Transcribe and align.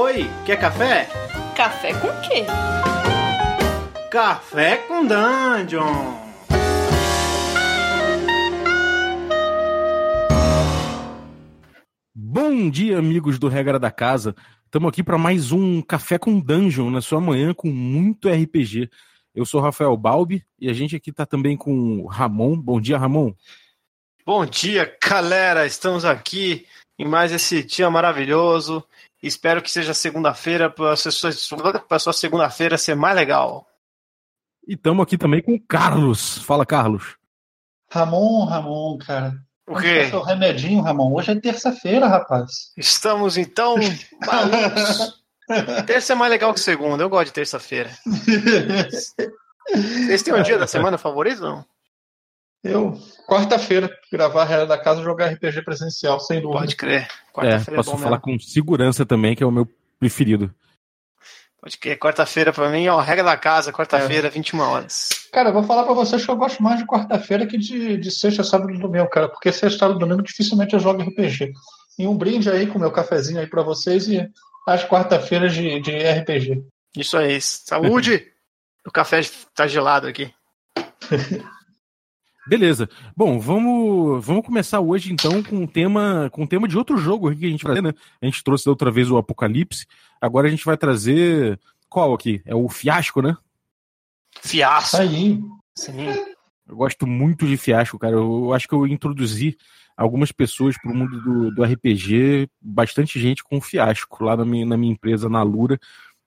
Oi, 0.00 0.30
quer 0.46 0.60
café? 0.60 1.08
Café 1.56 1.92
com 1.92 2.06
quê? 2.20 2.44
Café 4.08 4.76
com 4.86 5.04
Dungeon! 5.04 6.14
Bom 12.14 12.70
dia, 12.70 12.96
amigos 12.96 13.40
do 13.40 13.48
Regra 13.48 13.76
da 13.76 13.90
Casa. 13.90 14.36
Estamos 14.66 14.88
aqui 14.88 15.02
para 15.02 15.18
mais 15.18 15.50
um 15.50 15.82
Café 15.82 16.16
com 16.16 16.38
Dungeon 16.38 16.90
na 16.90 17.00
sua 17.00 17.20
manhã 17.20 17.52
com 17.52 17.66
muito 17.66 18.28
RPG. 18.28 18.88
Eu 19.34 19.44
sou 19.44 19.60
Rafael 19.60 19.96
Balbi 19.96 20.46
e 20.60 20.70
a 20.70 20.72
gente 20.72 20.94
aqui 20.94 21.10
está 21.10 21.26
também 21.26 21.56
com 21.56 22.02
o 22.02 22.06
Ramon. 22.06 22.56
Bom 22.56 22.80
dia, 22.80 22.98
Ramon. 22.98 23.34
Bom 24.24 24.46
dia, 24.46 24.96
galera. 25.02 25.66
Estamos 25.66 26.04
aqui 26.04 26.64
em 26.98 27.06
mais 27.06 27.32
esse 27.32 27.62
dia 27.62 27.88
maravilhoso. 27.90 28.84
Espero 29.22 29.62
que 29.62 29.70
seja 29.70 29.94
segunda-feira 29.94 30.70
para 30.70 30.92
a 30.92 31.98
sua 31.98 32.12
segunda-feira 32.12 32.76
ser 32.76 32.94
mais 32.94 33.16
legal. 33.16 33.66
E 34.66 34.74
estamos 34.74 35.02
aqui 35.02 35.16
também 35.16 35.42
com 35.42 35.54
o 35.54 35.60
Carlos. 35.60 36.38
Fala, 36.38 36.66
Carlos. 36.66 37.16
Ramon, 37.90 38.44
Ramon, 38.44 38.98
cara. 38.98 39.34
O 39.66 39.76
quê? 39.76 40.08
Seu 40.08 40.22
remedinho, 40.22 40.82
Ramon. 40.82 41.12
Hoje 41.14 41.32
é 41.32 41.40
terça-feira, 41.40 42.06
rapaz. 42.06 42.72
Estamos 42.76 43.36
então 43.36 43.76
malucos. 44.26 45.18
Terça 45.86 46.12
é 46.12 46.16
mais 46.16 46.30
legal 46.30 46.52
que 46.52 46.60
segunda. 46.60 47.02
Eu 47.02 47.08
gosto 47.08 47.26
de 47.26 47.32
terça-feira. 47.32 47.90
Vocês 49.68 50.22
têm 50.22 50.34
um 50.34 50.42
dia 50.42 50.58
da 50.58 50.66
semana 50.66 50.98
favorito, 50.98 51.40
não? 51.40 51.64
Eu, 52.62 52.98
quarta-feira, 53.26 53.90
gravar 54.10 54.42
a 54.42 54.44
Regra 54.44 54.66
da 54.66 54.78
Casa 54.78 55.00
e 55.00 55.04
jogar 55.04 55.28
RPG 55.28 55.62
presencial, 55.62 56.18
sem 56.18 56.40
dúvida. 56.40 56.60
Pode 56.60 56.76
crer. 56.76 57.08
É, 57.38 57.58
posso 57.74 57.94
é 57.94 57.98
falar 57.98 58.18
com 58.18 58.38
segurança 58.38 59.06
também, 59.06 59.36
que 59.36 59.42
é 59.42 59.46
o 59.46 59.50
meu 59.50 59.68
preferido. 59.98 60.52
Pode 61.60 61.78
crer. 61.78 61.98
Quarta-feira 61.98 62.52
pra 62.52 62.68
mim, 62.68 62.88
ó, 62.88 62.98
regra 63.00 63.24
da 63.24 63.36
casa, 63.36 63.72
quarta-feira, 63.72 64.26
é. 64.26 64.30
21 64.30 64.60
horas. 64.60 65.08
Cara, 65.32 65.50
eu 65.50 65.52
vou 65.52 65.62
falar 65.62 65.84
pra 65.84 65.94
vocês 65.94 66.24
que 66.24 66.30
eu 66.30 66.36
gosto 66.36 66.62
mais 66.62 66.78
de 66.78 66.86
quarta-feira 66.86 67.46
que 67.46 67.56
de, 67.56 67.96
de 67.96 68.10
sexta, 68.10 68.42
sábado 68.42 68.72
e 68.72 68.78
domingo, 68.78 69.08
cara, 69.08 69.28
porque 69.28 69.52
sexta, 69.52 69.78
sábado 69.78 69.98
e 69.98 70.00
domingo 70.00 70.22
dificilmente 70.22 70.74
eu 70.74 70.80
jogo 70.80 71.02
RPG. 71.02 71.52
E 71.98 72.06
um 72.06 72.16
brinde 72.16 72.50
aí 72.50 72.66
com 72.66 72.78
o 72.78 72.80
meu 72.80 72.90
cafezinho 72.92 73.40
aí 73.40 73.46
pra 73.46 73.62
vocês 73.62 74.08
e 74.08 74.28
às 74.66 74.84
quarta-feiras 74.84 75.52
de, 75.52 75.80
de 75.80 75.96
RPG. 75.96 76.64
Isso 76.96 77.16
aí. 77.16 77.40
Saúde! 77.40 78.32
o 78.86 78.90
café 78.90 79.20
tá 79.54 79.66
gelado 79.66 80.06
aqui. 80.06 80.32
Beleza. 82.48 82.88
Bom, 83.14 83.38
vamos, 83.38 84.24
vamos 84.24 84.44
começar 84.44 84.80
hoje 84.80 85.12
então 85.12 85.42
com 85.42 85.56
um 85.56 85.66
tema, 85.66 86.30
com 86.32 86.42
um 86.42 86.46
tema 86.46 86.66
de 86.66 86.78
outro 86.78 86.96
jogo 86.96 87.34
que 87.36 87.44
a 87.44 87.50
gente 87.50 87.62
vai 87.62 87.76
fazer, 87.76 87.86
né? 87.86 87.92
A 88.22 88.24
gente 88.24 88.42
trouxe 88.42 88.64
da 88.64 88.70
outra 88.70 88.90
vez 88.90 89.10
o 89.10 89.18
Apocalipse. 89.18 89.86
Agora 90.18 90.48
a 90.48 90.50
gente 90.50 90.64
vai 90.64 90.76
trazer 90.76 91.60
qual 91.90 92.14
aqui? 92.14 92.40
É 92.46 92.54
o 92.54 92.66
Fiasco, 92.68 93.20
né? 93.20 93.36
Fiasco. 94.40 94.96
Aí. 94.96 95.38
Sim. 95.76 96.08
Eu 96.66 96.76
gosto 96.76 97.06
muito 97.06 97.46
de 97.46 97.58
Fiasco, 97.58 97.98
cara. 97.98 98.14
Eu 98.14 98.54
acho 98.54 98.66
que 98.66 98.74
eu 98.74 98.86
introduzi 98.86 99.56
algumas 99.94 100.32
pessoas 100.32 100.78
para 100.78 100.90
o 100.90 100.94
mundo 100.94 101.20
do, 101.20 101.50
do, 101.50 101.64
RPG, 101.64 102.48
bastante 102.60 103.20
gente 103.20 103.44
com 103.44 103.60
Fiasco 103.60 104.24
lá 104.24 104.36
na 104.36 104.44
minha, 104.44 104.64
na 104.64 104.76
minha 104.76 104.92
empresa, 104.92 105.28
na 105.28 105.42
Lura. 105.42 105.78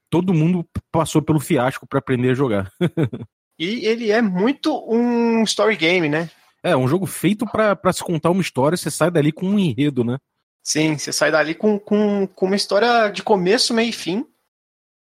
Todo 0.08 0.34
mundo 0.34 0.68
passou 0.92 1.22
pelo 1.22 1.40
Fiasco 1.40 1.88
para 1.88 1.98
aprender 1.98 2.32
a 2.32 2.36
jogar. 2.36 2.72
E 3.58 3.86
ele 3.86 4.12
é 4.12 4.22
muito 4.22 4.84
um 4.88 5.44
story 5.44 5.76
game, 5.76 6.10
né? 6.10 6.30
É, 6.64 6.76
um 6.76 6.88
jogo 6.88 7.06
feito 7.06 7.46
para 7.46 7.94
se 7.94 8.04
contar 8.04 8.30
uma 8.30 8.42
história, 8.42 8.78
você 8.78 8.92
sai 8.92 9.10
dali 9.10 9.32
com 9.32 9.48
um 9.48 9.60
enredo, 9.60 10.04
né? 10.04 10.18
Sim, 10.64 10.98
você 10.98 11.12
sai 11.12 11.32
dali 11.32 11.56
com, 11.56 11.80
com, 11.80 12.28
com 12.28 12.46
uma 12.46 12.56
história 12.56 13.10
de 13.10 13.24
começo, 13.24 13.74
meio 13.74 13.90
e 13.90 13.94
fim. 13.94 14.26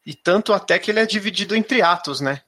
E 0.06 0.14
tanto 0.14 0.54
até 0.54 0.78
que 0.78 0.92
ele 0.92 1.00
é 1.00 1.06
dividido 1.06 1.56
entre 1.56 1.82
atos, 1.82 2.20
né? 2.20 2.42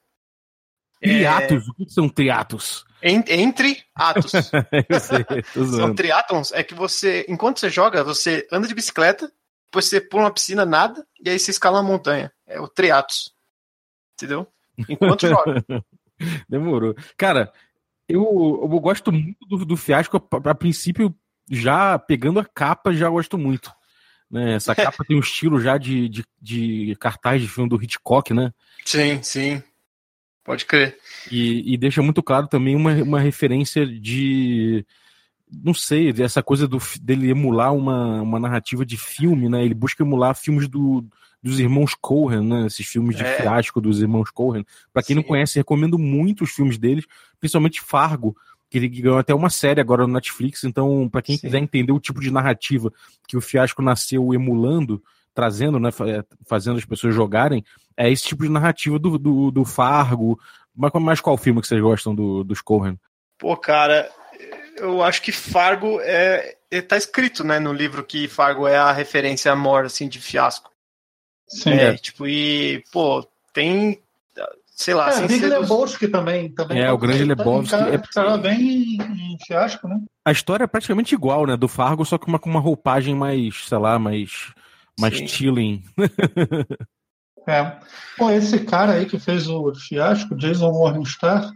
Triatos? 1.02 1.66
É... 1.67 1.70
O 1.70 1.73
que 1.73 1.89
são 1.89 2.09
triatos? 2.09 2.86
En, 3.02 3.23
entre 3.27 3.83
atos. 3.95 4.32
Sei, 5.02 5.43
são 5.54 5.95
triatons, 5.95 6.52
é 6.52 6.64
que 6.64 6.73
você, 6.73 7.26
enquanto 7.30 7.60
você 7.60 7.70
joga, 7.70 8.04
você 8.04 8.48
anda 8.52 8.67
de 8.67 8.76
bicicleta, 8.76 9.32
depois 9.66 9.86
você 9.86 10.02
pula 10.02 10.23
uma 10.23 10.33
piscina, 10.33 10.66
nada, 10.66 11.05
e 11.23 11.30
aí 11.30 11.39
você 11.39 11.52
escala 11.52 11.80
uma 11.80 11.89
montanha. 11.89 12.32
É 12.45 12.60
o 12.60 12.67
triatos. 12.67 13.33
Entendeu? 14.16 14.48
Enquanto 14.89 15.27
joga. 15.27 15.64
Demorou. 16.49 16.95
Cara, 17.15 17.52
eu, 18.08 18.21
eu 18.61 18.80
gosto 18.80 19.11
muito 19.11 19.45
do, 19.48 19.65
do 19.65 19.77
Fiasco. 19.77 20.17
A, 20.17 20.49
a, 20.52 20.55
princípio, 20.55 21.14
já 21.49 21.98
pegando 21.99 22.39
a 22.39 22.45
capa, 22.45 22.93
já 22.93 23.10
gosto 23.10 23.37
muito. 23.37 23.71
Né? 24.30 24.55
Essa 24.55 24.76
capa 24.76 25.04
tem 25.05 25.17
um 25.17 25.21
estilo 25.21 25.60
já 25.60 25.77
de, 25.77 26.10
de, 26.10 26.26
de, 26.42 26.95
cartaz 26.99 27.42
de 27.42 27.48
filme 27.48 27.70
do 27.70 27.82
Hitchcock, 27.82 28.33
né? 28.33 28.54
Sim, 28.86 29.21
sim. 29.23 29.64
Pode 30.43 30.66
crer. 30.66 30.98
E, 31.30 31.73
e 31.73 31.77
deixa 31.77 32.02
muito 32.02 32.23
claro 32.23 32.48
também 32.48 32.76
uma, 32.76 32.93
uma 33.04 33.20
referência 33.20 33.86
de. 33.86 34.86
Não 35.50 35.74
sei, 35.74 36.14
essa 36.20 36.44
coisa 36.44 36.68
do, 36.68 36.78
dele 37.02 37.30
emular 37.30 37.74
uma, 37.74 38.22
uma 38.22 38.40
narrativa 38.40 38.86
de 38.86 38.98
filme, 38.98 39.48
né? 39.48 39.64
Ele 39.64 39.74
busca 39.74 40.04
emular 40.04 40.36
filmes 40.36 40.68
do, 40.68 41.06
dos 41.42 41.60
irmãos 41.60 41.96
Cohen, 41.96 42.42
né? 42.42 42.66
Esses 42.68 42.86
filmes 42.86 43.16
de 43.16 43.24
é. 43.24 43.38
fiasco 43.38 43.80
dos 43.80 44.02
irmãos 44.02 44.30
Cohen. 44.30 44.66
Para 44.92 45.04
quem 45.04 45.16
Sim. 45.16 45.22
não 45.22 45.24
conhece, 45.24 45.58
recomendo 45.58 45.98
muito 45.98 46.44
os 46.44 46.52
filmes 46.52 46.78
deles, 46.78 47.06
principalmente 47.40 47.82
Fargo, 47.82 48.36
que 48.70 48.78
ele 48.78 48.90
ganhou 48.90 49.18
até 49.18 49.34
uma 49.34 49.50
série 49.50 49.80
agora 49.80 50.06
no 50.06 50.14
Netflix. 50.14 50.64
Então, 50.64 51.08
para 51.10 51.22
quem 51.22 51.36
Sim. 51.38 51.42
quiser 51.42 51.60
entender 51.60 51.92
o 51.92 52.00
tipo 52.00 52.20
de 52.20 52.32
narrativa 52.32 52.92
que 53.28 53.38
o 53.38 53.42
fiasco 53.42 53.82
nasceu 53.82 54.34
emulando, 54.34 55.02
trazendo, 55.34 55.80
né? 55.80 55.90
Fazendo 56.46 56.78
as 56.78 56.86
pessoas 56.86 57.16
jogarem, 57.16 57.64
é 57.96 58.12
esse 58.12 58.24
tipo 58.24 58.44
de 58.44 58.50
narrativa 58.50 59.00
do, 59.00 59.18
do, 59.18 59.52
do 59.52 59.64
Fargo. 59.64 60.40
Mas, 60.76 60.92
mas 60.94 61.22
qual 61.22 61.38
filme 61.38 61.62
que 61.62 61.68
vocês 61.68 61.82
gostam 61.82 62.14
do, 62.14 62.44
dos 62.44 62.62
Cohen? 62.62 63.00
Pô, 63.38 63.56
cara, 63.56 64.10
eu 64.77 65.04
acho 65.04 65.21
que 65.21 65.32
Fargo 65.32 65.99
é, 66.02 66.55
é, 66.70 66.82
tá 66.82 66.98
escrito, 66.98 67.43
né, 67.43 67.60
no 67.60 67.73
livro 67.73 68.04
que 68.04 68.27
Fargo 68.27 68.67
é 68.67 68.77
a 68.77 68.92
referência 68.92 69.55
morte 69.55 69.88
assim 69.88 70.08
de 70.08 70.20
fiasco. 70.20 70.71
Sim. 71.48 71.71
É, 71.71 71.95
tipo, 71.95 72.27
e, 72.27 72.83
pô, 72.92 73.26
tem, 73.54 73.99
sei 74.67 74.93
lá... 74.93 75.11
É, 75.11 75.27
Big 75.27 75.45
Lebowski 75.45 76.08
também, 76.08 76.49
também. 76.49 76.82
É, 76.82 76.92
o 76.92 76.98
grande 76.98 77.23
Lebowski. 77.23 77.76
É 77.76 77.98
tá 77.98 78.37
bem 78.37 78.98
em 78.99 79.37
fiasco, 79.45 79.87
né? 79.87 79.99
A 80.26 80.32
história 80.32 80.66
é 80.66 80.67
praticamente 80.67 81.16
igual, 81.16 81.48
né, 81.48 81.55
do 81.55 81.67
Fargo, 81.67 82.05
só 82.05 82.17
que 82.17 82.27
uma, 82.27 82.37
com 82.37 82.49
uma 82.49 82.60
roupagem 82.60 83.16
mais, 83.16 83.66
sei 83.67 83.77
lá, 83.77 83.98
mais, 83.98 84.54
mais 84.99 85.16
chilling. 85.16 85.83
é. 87.48 87.77
Pô, 88.17 88.30
esse 88.30 88.60
cara 88.60 88.93
aí 88.93 89.05
que 89.05 89.17
fez 89.17 89.48
o 89.48 89.73
fiasco, 89.73 90.36
Jason 90.36 90.71
Morningstar, 90.71 91.49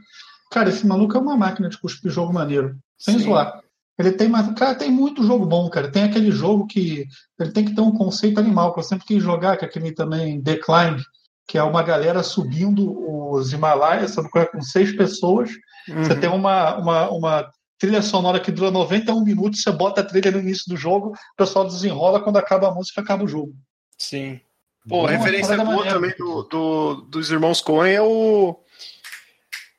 cara, 0.51 0.69
esse 0.69 0.85
maluco 0.85 1.17
é 1.17 1.19
uma 1.19 1.37
máquina 1.37 1.69
de 1.69 1.77
cuspir 1.77 2.11
jogo 2.11 2.33
maneiro. 2.33 2.77
Sem 2.97 3.17
Sim. 3.17 3.25
zoar. 3.25 3.61
Ele 3.97 4.11
tem, 4.11 4.31
cara, 4.55 4.75
tem 4.75 4.91
muito 4.91 5.23
jogo 5.23 5.45
bom, 5.45 5.69
cara. 5.69 5.89
Tem 5.89 6.03
aquele 6.03 6.31
jogo 6.31 6.67
que 6.67 7.07
ele 7.39 7.51
tem 7.51 7.65
que 7.65 7.73
ter 7.73 7.81
um 7.81 7.91
conceito 7.91 8.39
animal, 8.39 8.73
que 8.73 8.79
eu 8.79 8.83
sempre 8.83 9.05
quis 9.05 9.23
jogar, 9.23 9.57
que 9.57 9.65
é 9.65 9.67
aquele 9.67 9.91
também 9.91 10.41
Decline, 10.41 11.01
que 11.47 11.57
é 11.57 11.63
uma 11.63 11.83
galera 11.83 12.21
subindo 12.23 13.31
os 13.31 13.53
Himalaias, 13.53 14.11
sabe, 14.11 14.29
é? 14.35 14.45
com 14.45 14.61
seis 14.61 14.95
pessoas. 14.95 15.51
Uhum. 15.87 16.03
Você 16.03 16.15
tem 16.15 16.29
uma, 16.29 16.77
uma, 16.77 17.09
uma 17.11 17.51
trilha 17.77 18.01
sonora 18.01 18.39
que 18.39 18.51
dura 18.51 18.71
91 18.71 19.23
minutos, 19.23 19.61
você 19.61 19.71
bota 19.71 20.01
a 20.01 20.03
trilha 20.03 20.31
no 20.31 20.39
início 20.39 20.65
do 20.67 20.77
jogo, 20.77 21.09
o 21.09 21.35
pessoal 21.37 21.65
desenrola, 21.65 22.21
quando 22.21 22.37
acaba 22.37 22.69
a 22.69 22.73
música, 22.73 23.01
acaba 23.01 23.23
o 23.23 23.27
jogo. 23.27 23.53
Sim. 23.97 24.39
Pô, 24.87 25.05
referência 25.05 25.63
boa 25.63 25.85
também 25.85 26.13
do, 26.17 26.43
do, 26.43 26.95
dos 27.09 27.29
irmãos 27.29 27.61
Coen 27.61 27.93
é 27.93 28.01
o 28.01 28.59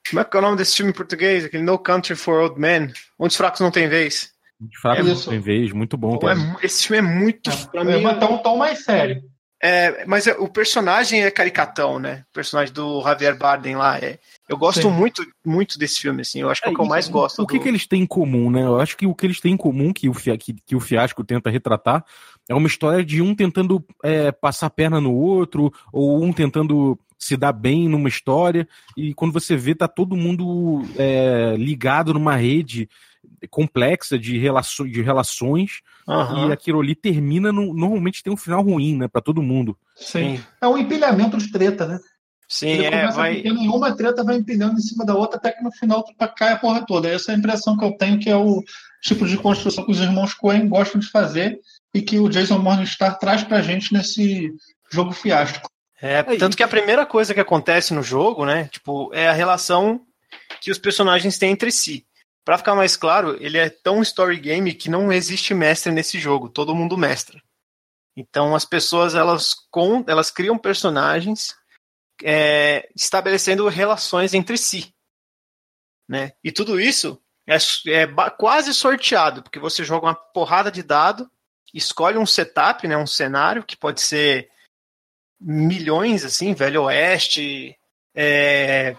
como 0.09 0.21
é 0.21 0.25
que 0.25 0.37
é 0.37 0.41
o 0.41 0.43
nome 0.43 0.57
desse 0.57 0.77
filme 0.77 0.91
em 0.91 0.95
português? 0.95 1.45
Aquele 1.45 1.63
No 1.63 1.79
Country 1.79 2.17
for 2.17 2.41
Old 2.41 2.61
Men. 2.61 2.93
Onde 3.19 3.33
os 3.33 3.37
fracos 3.37 3.61
não 3.61 3.71
têm 3.71 3.89
vez. 3.89 4.33
Onde 4.61 4.75
os 4.75 4.81
fracos 4.81 5.07
é, 5.07 5.09
não 5.09 5.21
têm 5.21 5.41
vez, 5.41 5.73
muito 5.73 5.97
bom. 5.97 6.19
Pô, 6.19 6.29
é, 6.29 6.35
esse 6.63 6.87
filme 6.87 6.99
é 6.99 7.03
muito. 7.03 7.51
É, 7.51 7.67
pra 7.67 7.85
mim, 7.85 8.03
é 8.03 8.25
um 8.25 8.39
tom 8.39 8.57
mais 8.57 8.85
sério. 8.85 9.23
É, 9.65 10.05
mas 10.07 10.27
é, 10.27 10.33
o 10.33 10.49
personagem 10.49 11.23
é 11.23 11.31
caricatão, 11.31 12.01
né? 12.01 12.25
O 12.31 12.35
personagem 12.35 12.75
do 12.75 13.01
Javier 13.01 13.39
Bardem 13.39 13.77
lá. 13.77 13.97
É, 13.97 14.19
eu 14.49 14.57
gosto 14.57 14.91
muito, 14.91 15.25
muito 15.47 15.79
desse 15.79 16.01
filme, 16.01 16.23
assim. 16.23 16.41
Eu 16.41 16.51
acho 16.51 16.61
que 16.61 16.69
é, 16.69 16.73
o 16.73 16.75
que 16.75 16.81
eu 16.81 16.87
mais 16.87 17.07
gosto. 17.07 17.41
O 17.41 17.47
que, 17.47 17.59
do... 17.59 17.63
que 17.63 17.69
eles 17.69 17.87
têm 17.87 18.03
em 18.03 18.07
comum, 18.07 18.51
né? 18.51 18.65
Eu 18.65 18.81
acho 18.81 18.97
que 18.97 19.07
o 19.07 19.15
que 19.15 19.25
eles 19.25 19.41
têm 19.41 19.53
em 19.53 19.57
comum, 19.57 19.93
que 19.93 20.09
o, 20.09 20.13
que, 20.13 20.37
que 20.67 20.75
o 20.75 20.81
Fiasco 20.81 21.23
tenta 21.23 21.49
retratar, 21.49 22.05
é 22.51 22.55
uma 22.55 22.67
história 22.67 23.05
de 23.05 23.23
um 23.23 23.37
tentando 23.37 23.85
é, 24.03 24.33
passar 24.33 24.67
a 24.67 24.71
perna 24.71 25.01
no 25.01 25.15
outro, 25.15 25.73
ou 25.93 26.21
um 26.21 26.33
tentando 26.33 26.99
se 27.23 27.37
dá 27.37 27.53
bem 27.53 27.89
numa 27.89 28.09
história, 28.09 28.69
e 28.97 29.15
quando 29.15 29.33
você 29.33 29.57
vê, 29.57 29.77
tá 29.77 29.87
todo 29.87 30.17
mundo 30.17 30.83
é, 30.97 31.55
ligado 31.57 32.13
numa 32.13 32.35
rede 32.35 32.89
complexa 33.49 34.19
de, 34.19 34.37
relaço, 34.39 34.89
de 34.89 35.01
relações, 35.03 35.83
uhum. 36.07 36.49
e 36.49 36.53
aquilo 36.53 36.81
ali 36.81 36.97
termina, 36.97 37.53
no, 37.53 37.73
normalmente 37.73 38.25
tem 38.25 38.33
um 38.33 38.37
final 38.37 38.61
ruim, 38.61 38.97
né, 38.97 39.07
para 39.07 39.21
todo 39.21 39.41
mundo. 39.41 39.79
Sim. 39.95 40.41
É 40.61 40.67
um 40.67 40.77
empilhamento 40.77 41.37
de 41.37 41.53
treta, 41.53 41.87
né? 41.87 42.01
Sim, 42.49 42.69
Ele 42.69 42.87
é, 42.87 43.11
vai... 43.13 43.41
Nenhuma 43.41 43.97
treta 43.97 44.25
vai 44.25 44.37
empilhando 44.37 44.75
em 44.75 44.83
cima 44.83 45.07
da 45.07 45.15
outra 45.15 45.39
até 45.39 45.53
que 45.53 45.63
no 45.63 45.71
final 45.71 46.05
cai 46.37 46.53
a 46.53 46.59
porra 46.59 46.85
toda. 46.85 47.09
Essa 47.09 47.31
é 47.31 47.35
a 47.37 47.39
impressão 47.39 47.79
que 47.79 47.85
eu 47.85 47.97
tenho 47.97 48.19
que 48.19 48.29
é 48.29 48.37
o 48.37 48.63
tipo 49.01 49.27
de 49.27 49.39
construção 49.39 49.87
que 49.87 49.93
os 49.93 50.01
irmãos 50.01 50.35
Coen 50.35 50.69
gostam 50.69 51.01
de 51.01 51.09
fazer 51.09 51.59
e 51.95 52.03
que 52.03 52.19
o 52.19 52.29
Jason 52.29 52.59
Morningstar 52.59 53.19
traz 53.19 53.43
pra 53.43 53.63
gente 53.63 53.93
nesse 53.95 54.53
jogo 54.91 55.13
fiasco. 55.13 55.72
É, 56.05 56.21
tanto 56.37 56.57
que 56.57 56.65
a 56.65 56.69
primeira 56.69 57.07
coisa 57.07 57.33
que 57.33 57.39
acontece 57.39 57.95
no 57.95 58.03
jogo, 58.03 58.45
né, 58.45 58.67
tipo, 58.67 59.15
é 59.15 59.29
a 59.29 59.33
relação 59.33 60.05
que 60.61 60.69
os 60.73 60.79
personagens 60.79 61.39
têm 61.39 61.53
entre 61.53 61.71
si. 61.71 62.05
Para 62.45 62.59
ficar 62.59 62.75
mais 62.75 62.97
claro, 62.97 63.41
ele 63.41 63.57
é 63.57 63.71
tão 63.71 64.03
story 64.03 64.37
game 64.41 64.75
que 64.75 64.91
não 64.91 65.13
existe 65.13 65.55
mestre 65.55 65.93
nesse 65.93 66.19
jogo, 66.19 66.49
todo 66.49 66.75
mundo 66.75 66.99
mestra. 66.99 67.41
Então 68.17 68.53
as 68.53 68.65
pessoas 68.65 69.15
elas 69.15 69.55
com, 69.71 70.05
elas 70.09 70.29
criam 70.29 70.59
personagens 70.59 71.55
é, 72.21 72.89
estabelecendo 72.97 73.69
relações 73.69 74.35
entre 74.35 74.59
si, 74.59 74.93
né? 76.09 76.33
E 76.43 76.51
tudo 76.51 76.81
isso 76.81 77.23
é, 77.47 77.57
é 77.87 78.07
quase 78.37 78.75
sorteado, 78.75 79.41
porque 79.41 79.61
você 79.61 79.85
joga 79.85 80.07
uma 80.07 80.15
porrada 80.15 80.71
de 80.71 80.83
dado, 80.83 81.31
escolhe 81.73 82.19
um 82.19 82.27
setup, 82.27 82.89
né, 82.89 82.97
um 82.97 83.07
cenário 83.07 83.63
que 83.63 83.77
pode 83.77 84.01
ser 84.01 84.51
milhões, 85.43 86.25
assim, 86.25 86.55
Velho 86.55 86.85
Oeste, 86.85 87.77
é, 88.15 88.97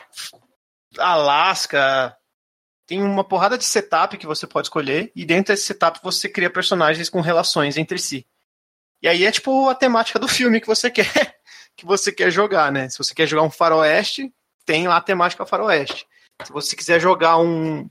tem 2.86 3.02
uma 3.02 3.24
porrada 3.24 3.58
de 3.58 3.66
setup 3.66 4.18
que 4.18 4.28
você 4.28 4.46
pode 4.46 4.68
escolher, 4.68 5.12
e 5.16 5.26
dentro 5.26 5.54
desse 5.54 5.66
setup 5.66 6.00
você 6.04 6.28
cria 6.28 6.50
personagens 6.50 7.10
com 7.10 7.22
relações 7.22 7.78
entre 7.78 7.98
si. 7.98 8.26
E 9.02 9.08
aí 9.08 9.26
é 9.26 9.32
tipo 9.32 9.70
a 9.70 9.76
temática 9.76 10.20
do 10.20 10.28
filme 10.28 10.62
que 10.62 10.68
você 10.68 10.90
quer 10.92 11.36
que 11.76 11.86
você 11.86 12.12
quer 12.12 12.32
jogar, 12.32 12.72
né? 12.72 12.88
Se 12.90 12.98
você 12.98 13.16
quer 13.16 13.28
jogar 13.28 13.44
um 13.44 13.50
faroeste, 13.50 14.32
tem 14.66 14.88
lá 14.88 14.98
a 14.98 15.02
temática 15.02 15.46
faroeste. 15.46 16.06
Se 16.44 16.52
você 16.52 16.76
quiser 16.76 17.00
jogar 17.00 17.38
um, 17.38 17.90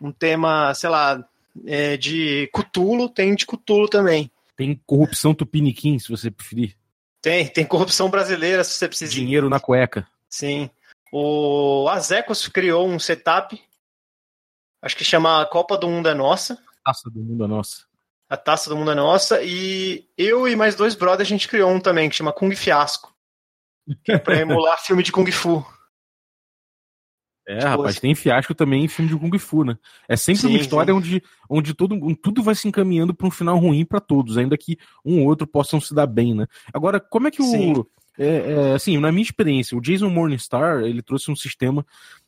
um 0.00 0.12
tema, 0.12 0.74
sei 0.74 0.90
lá, 0.90 1.24
é, 1.66 1.96
de 1.96 2.48
Cutulo, 2.52 3.08
tem 3.08 3.34
de 3.34 3.46
Cutulo 3.46 3.88
também. 3.88 4.30
Tem 4.56 4.80
corrupção 4.86 5.34
tupiniquim, 5.34 5.98
se 5.98 6.08
você 6.08 6.30
preferir. 6.30 6.76
Tem, 7.24 7.48
tem 7.48 7.64
corrupção 7.64 8.10
brasileira, 8.10 8.62
se 8.62 8.72
você 8.72 8.86
precisar. 8.86 9.14
Dinheiro 9.14 9.48
na 9.48 9.58
cueca. 9.58 10.06
Sim. 10.28 10.68
O 11.10 11.88
Azecos 11.88 12.46
criou 12.48 12.86
um 12.86 12.98
setup, 12.98 13.58
acho 14.82 14.94
que 14.94 15.04
chama 15.04 15.46
Copa 15.46 15.78
do 15.78 15.88
Mundo 15.88 16.06
é 16.06 16.14
Nossa. 16.14 16.62
Taça 16.84 17.08
do 17.08 17.20
Mundo 17.20 17.44
é 17.44 17.46
Nossa. 17.46 17.86
A 18.28 18.36
Taça 18.36 18.68
do 18.68 18.76
Mundo 18.76 18.90
é 18.90 18.94
Nossa. 18.94 19.42
E 19.42 20.06
eu 20.18 20.46
e 20.46 20.54
mais 20.54 20.74
dois 20.74 20.94
brothers 20.94 21.26
a 21.26 21.30
gente 21.30 21.48
criou 21.48 21.70
um 21.70 21.80
também, 21.80 22.10
que 22.10 22.16
chama 22.16 22.30
Kung 22.30 22.54
Fiasco. 22.54 23.10
Que 24.04 24.12
é 24.12 24.18
pra 24.18 24.36
emular 24.36 24.84
filme 24.84 25.02
de 25.02 25.10
Kung 25.10 25.30
Fu. 25.32 25.64
É, 27.46 27.58
tipo, 27.58 27.70
rapaz, 27.70 28.00
tem 28.00 28.14
fiasco 28.14 28.54
também 28.54 28.84
em 28.84 28.88
filme 28.88 29.10
de 29.10 29.16
Kung 29.16 29.38
Fu, 29.38 29.64
né? 29.64 29.76
É 30.08 30.16
sempre 30.16 30.42
sim, 30.42 30.48
uma 30.48 30.58
história 30.58 30.94
onde, 30.94 31.22
onde 31.48 31.74
todo, 31.74 32.16
tudo 32.16 32.42
vai 32.42 32.54
se 32.54 32.66
encaminhando 32.66 33.12
para 33.12 33.26
um 33.26 33.30
final 33.30 33.58
ruim 33.58 33.84
para 33.84 34.00
todos, 34.00 34.38
ainda 34.38 34.56
que 34.56 34.78
um 35.04 35.20
ou 35.20 35.26
outro 35.26 35.46
possam 35.46 35.80
se 35.80 35.94
dar 35.94 36.06
bem, 36.06 36.34
né? 36.34 36.46
Agora, 36.72 36.98
como 36.98 37.28
é 37.28 37.30
que 37.30 37.42
o. 37.42 37.86
É, 38.16 38.70
é, 38.70 38.74
assim, 38.74 38.96
na 38.98 39.10
minha 39.10 39.24
experiência, 39.24 39.76
o 39.76 39.80
Jason 39.80 40.08
Morningstar, 40.08 40.82
ele 40.82 41.02
trouxe 41.02 41.30
um 41.30 41.36
sistema 41.36 41.84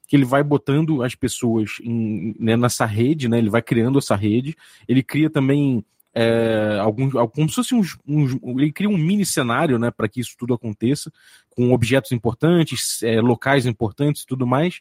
que 0.07 0.17
ele 0.17 0.25
vai 0.25 0.43
botando 0.43 1.03
as 1.03 1.15
pessoas 1.15 1.79
em, 1.81 2.35
né, 2.39 2.57
nessa 2.57 2.85
rede, 2.85 3.29
né? 3.29 3.39
Ele 3.39 3.51
vai 3.51 3.63
criando 3.63 3.99
essa 3.99 4.15
rede. 4.15 4.55
Ele 4.87 5.03
cria 5.03 5.31
também 5.31 5.85
é, 6.15 6.79
alguns, 6.81 7.13
como 7.35 7.49
se 7.49 7.55
fosse 7.57 7.75
uns, 7.75 7.99
uns, 8.07 8.39
ele 8.59 8.73
cria 8.73 8.89
um 8.89 8.97
mini 8.97 9.25
cenário, 9.25 9.79
né, 9.79 9.91
para 9.91 10.09
que 10.09 10.19
isso 10.21 10.35
tudo 10.39 10.55
aconteça, 10.55 11.13
com 11.51 11.73
objetos 11.73 12.11
importantes, 12.13 13.03
é, 13.03 13.21
locais 13.21 13.67
importantes, 13.67 14.23
e 14.23 14.27
tudo 14.27 14.47
mais 14.47 14.81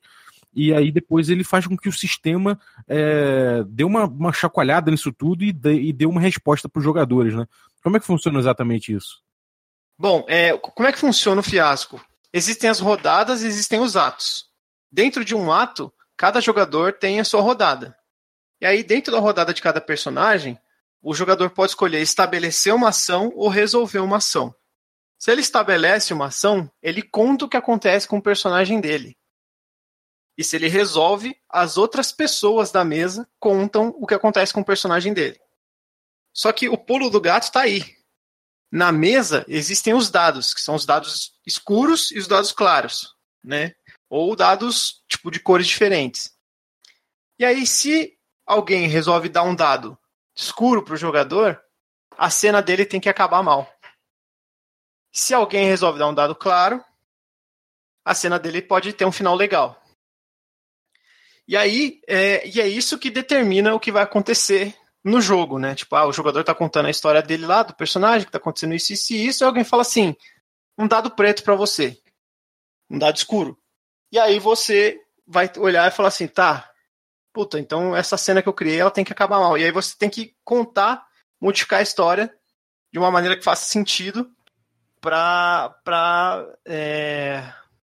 e 0.56 0.74
aí 0.74 0.92
depois 0.92 1.30
ele 1.30 1.44
faz 1.44 1.68
com 1.68 1.78
que 1.78 1.90
o 1.90 1.94
sistema 1.94 2.57
é, 2.88 3.63
dê 3.68 3.84
uma, 3.84 4.06
uma 4.06 4.31
chacoalhada 4.31 4.90
nisso 4.90 5.12
tudo 5.12 5.44
e 5.44 5.52
dê, 5.52 5.74
e 5.74 5.92
dê 5.92 6.06
uma 6.06 6.22
resposta 6.22 6.69
para 6.69 6.80
os 6.80 6.86
jogadores, 6.86 7.36
né? 7.36 7.46
Como 7.84 7.98
é 7.98 8.00
que 8.00 8.06
funciona 8.06 8.40
exatamente 8.40 8.96
isso? 8.96 9.22
Bom, 9.98 10.25
é, 10.28 10.57
como 10.57 10.88
é 10.88 10.92
que 10.92 11.00
funciona 11.00 11.42
o 11.42 11.44
fiasco? 11.44 12.04
Existem 12.34 12.69
as 12.69 12.80
rodadas 12.80 13.44
e 13.44 13.48
existem 13.48 13.80
os 13.80 13.96
atos. 13.96 14.46
Dentro 14.92 15.25
de 15.25 15.36
um 15.36 15.52
ato, 15.52 15.92
cada 16.18 16.40
jogador 16.40 16.94
tem 16.94 17.19
a 17.19 17.25
sua 17.25 17.42
rodada. 17.42 17.96
E 18.62 18.66
aí, 18.66 18.84
dentro 18.84 19.12
da 19.12 19.19
rodada 19.19 19.54
de 19.54 19.62
cada 19.62 19.81
personagem, 19.81 20.58
o 21.01 21.13
jogador 21.13 21.50
pode 21.50 21.72
escolher 21.72 22.01
estabelecer 22.01 22.74
uma 22.74 22.90
ação 22.90 23.31
ou 23.36 23.50
resolver 23.50 24.00
uma 24.00 24.18
ação. 24.18 24.56
Se 25.19 25.31
ele 25.31 25.42
estabelece 25.42 26.13
uma 26.13 26.28
ação, 26.28 26.69
ele 26.81 27.01
conta 27.01 27.46
o 27.46 27.50
que 27.50 27.58
acontece 27.58 28.08
com 28.08 28.18
o 28.18 28.22
personagem 28.22 28.80
dele. 28.81 29.18
E 30.38 30.44
se 30.44 30.56
ele 30.56 30.68
resolve, 30.68 31.40
as 31.50 31.78
outras 31.78 32.12
pessoas 32.12 32.72
da 32.72 32.84
mesa 32.84 33.28
contam 33.40 33.96
o 33.98 34.06
que 34.06 34.14
acontece 34.14 34.54
com 34.54 34.62
o 34.62 34.66
personagem 34.66 35.14
dele. 35.14 35.40
Só 36.34 36.52
que 36.52 36.68
o 36.68 36.78
pulo 36.78 37.10
do 37.10 37.22
gato 37.22 37.44
está 37.44 37.62
aí. 37.62 37.96
Na 38.70 38.92
mesa 38.92 39.46
existem 39.48 39.94
os 39.94 40.10
dados, 40.10 40.54
que 40.54 40.60
são 40.60 40.76
os 40.76 40.86
dados 40.86 41.34
escuros 41.46 42.12
e 42.12 42.20
os 42.20 42.28
dados 42.28 42.52
claros, 42.52 43.16
né? 43.42 43.74
Ou 44.10 44.36
dados 44.36 45.04
tipo 45.08 45.32
de 45.32 45.40
cores 45.40 45.68
diferentes. 45.68 46.36
E 47.40 47.46
aí, 47.46 47.66
se 47.66 48.18
alguém 48.46 48.88
resolve 48.88 49.30
dar 49.30 49.44
um 49.44 49.56
dado 49.56 49.98
escuro 50.36 50.84
para 50.84 50.94
o 50.94 50.98
jogador, 50.98 51.62
a 52.18 52.30
cena 52.30 52.62
dele 52.62 52.86
tem 52.86 53.00
que 53.00 53.10
acabar 53.10 53.42
mal. 53.42 53.72
Se 55.12 55.34
alguém 55.34 55.66
resolve 55.66 55.98
dar 55.98 56.08
um 56.08 56.14
dado 56.14 56.36
claro, 56.36 56.84
a 58.04 58.14
cena 58.14 58.38
dele 58.38 58.62
pode 58.62 58.92
ter 58.92 59.06
um 59.06 59.12
final 59.12 59.36
legal. 59.36 59.82
E 61.47 61.56
aí, 61.56 62.01
é, 62.07 62.47
e 62.47 62.59
é 62.59 62.68
isso 62.68 62.97
que 62.97 63.09
determina 63.09 63.74
o 63.74 63.80
que 63.80 63.92
vai 63.92 64.03
acontecer 64.03 64.75
no 65.03 65.21
jogo, 65.21 65.59
né? 65.59 65.75
Tipo, 65.75 65.95
ah, 65.95 66.07
o 66.07 66.13
jogador 66.13 66.44
tá 66.44 66.56
contando 66.56 66.88
a 66.88 66.92
história 66.92 67.21
dele 67.21 67.45
lá, 67.45 67.62
do 67.62 67.75
personagem, 67.75 68.25
que 68.25 68.31
tá 68.31 68.39
acontecendo 68.39 68.74
isso, 68.74 68.92
isso 68.92 69.13
e 69.13 69.27
isso, 69.27 69.44
e 69.44 69.45
alguém 69.45 69.63
fala 69.63 69.83
assim, 69.83 70.15
um 70.77 70.88
dado 70.88 71.12
preto 71.12 71.44
para 71.44 71.53
você. 71.56 71.97
Um 72.89 72.97
dado 72.97 73.15
escuro. 73.15 73.57
E 74.12 74.18
aí 74.18 74.39
você 74.39 75.00
vai 75.27 75.51
olhar 75.57 75.88
e 75.88 75.95
falar 75.95 76.09
assim, 76.09 76.27
tá, 76.27 76.69
puta, 77.31 77.59
então 77.59 77.95
essa 77.95 78.18
cena 78.18 78.41
que 78.41 78.50
eu 78.50 78.53
criei, 78.53 78.80
ela 78.80 78.89
tem 78.89 79.06
que 79.06 79.12
acabar 79.12 79.39
mal. 79.39 79.57
E 79.57 79.63
aí 79.63 79.71
você 79.71 79.95
tem 79.98 80.09
que 80.09 80.36
contar, 80.44 81.06
modificar 81.39 81.80
a 81.80 81.83
história 81.83 82.33
de 82.91 82.98
uma 82.98 83.12
maneira 83.12 83.38
que 83.38 83.44
faça 83.44 83.65
sentido 83.65 84.31
pra, 85.01 85.69
pra, 85.83 86.48
é, 86.65 87.44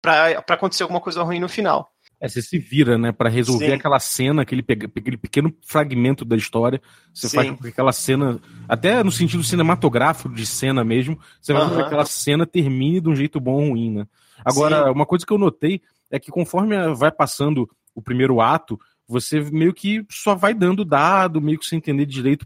pra, 0.02 0.42
pra 0.44 0.56
acontecer 0.56 0.84
alguma 0.84 1.02
coisa 1.02 1.24
ruim 1.24 1.40
no 1.40 1.50
final. 1.50 1.92
É, 2.22 2.28
você 2.28 2.42
se 2.42 2.60
vira, 2.60 2.98
né, 2.98 3.12
para 3.12 3.30
resolver 3.30 3.68
Sim. 3.68 3.74
aquela 3.74 4.00
cena, 4.00 4.42
aquele, 4.42 4.62
aquele 4.62 5.18
pequeno 5.18 5.54
fragmento 5.66 6.26
da 6.26 6.36
história. 6.36 6.82
Você 7.14 7.30
Sim. 7.30 7.36
faz 7.36 7.50
com 7.50 7.58
que 7.58 7.68
aquela 7.70 7.94
cena, 7.94 8.40
até 8.68 9.02
no 9.04 9.12
sentido 9.12 9.44
cinematográfico 9.44 10.34
de 10.34 10.46
cena 10.46 10.84
mesmo, 10.84 11.18
você 11.42 11.54
vai 11.54 11.64
uhum. 11.64 11.76
que 11.76 11.82
aquela 11.82 12.06
cena 12.06 12.46
termine 12.46 13.00
de 13.00 13.10
um 13.10 13.16
jeito 13.16 13.40
bom 13.40 13.64
ou 13.64 13.70
ruim, 13.70 13.92
né? 13.92 14.08
Agora, 14.44 14.86
Sim. 14.86 14.92
uma 14.92 15.06
coisa 15.06 15.26
que 15.26 15.32
eu 15.32 15.38
notei 15.38 15.82
é 16.12 16.20
que 16.20 16.32
conforme 16.32 16.76
vai 16.94 17.12
passando 17.12 17.70
o 17.96 18.02
primeiro 18.02 18.42
ato, 18.42 18.80
você 19.08 19.42
meio 19.42 19.74
que 19.74 20.06
só 20.10 20.36
vai 20.36 20.54
dando 20.54 20.86
dado, 20.86 21.42
meio 21.42 21.58
que 21.58 21.66
sem 21.66 21.78
entender 21.78 22.06
direito, 22.06 22.46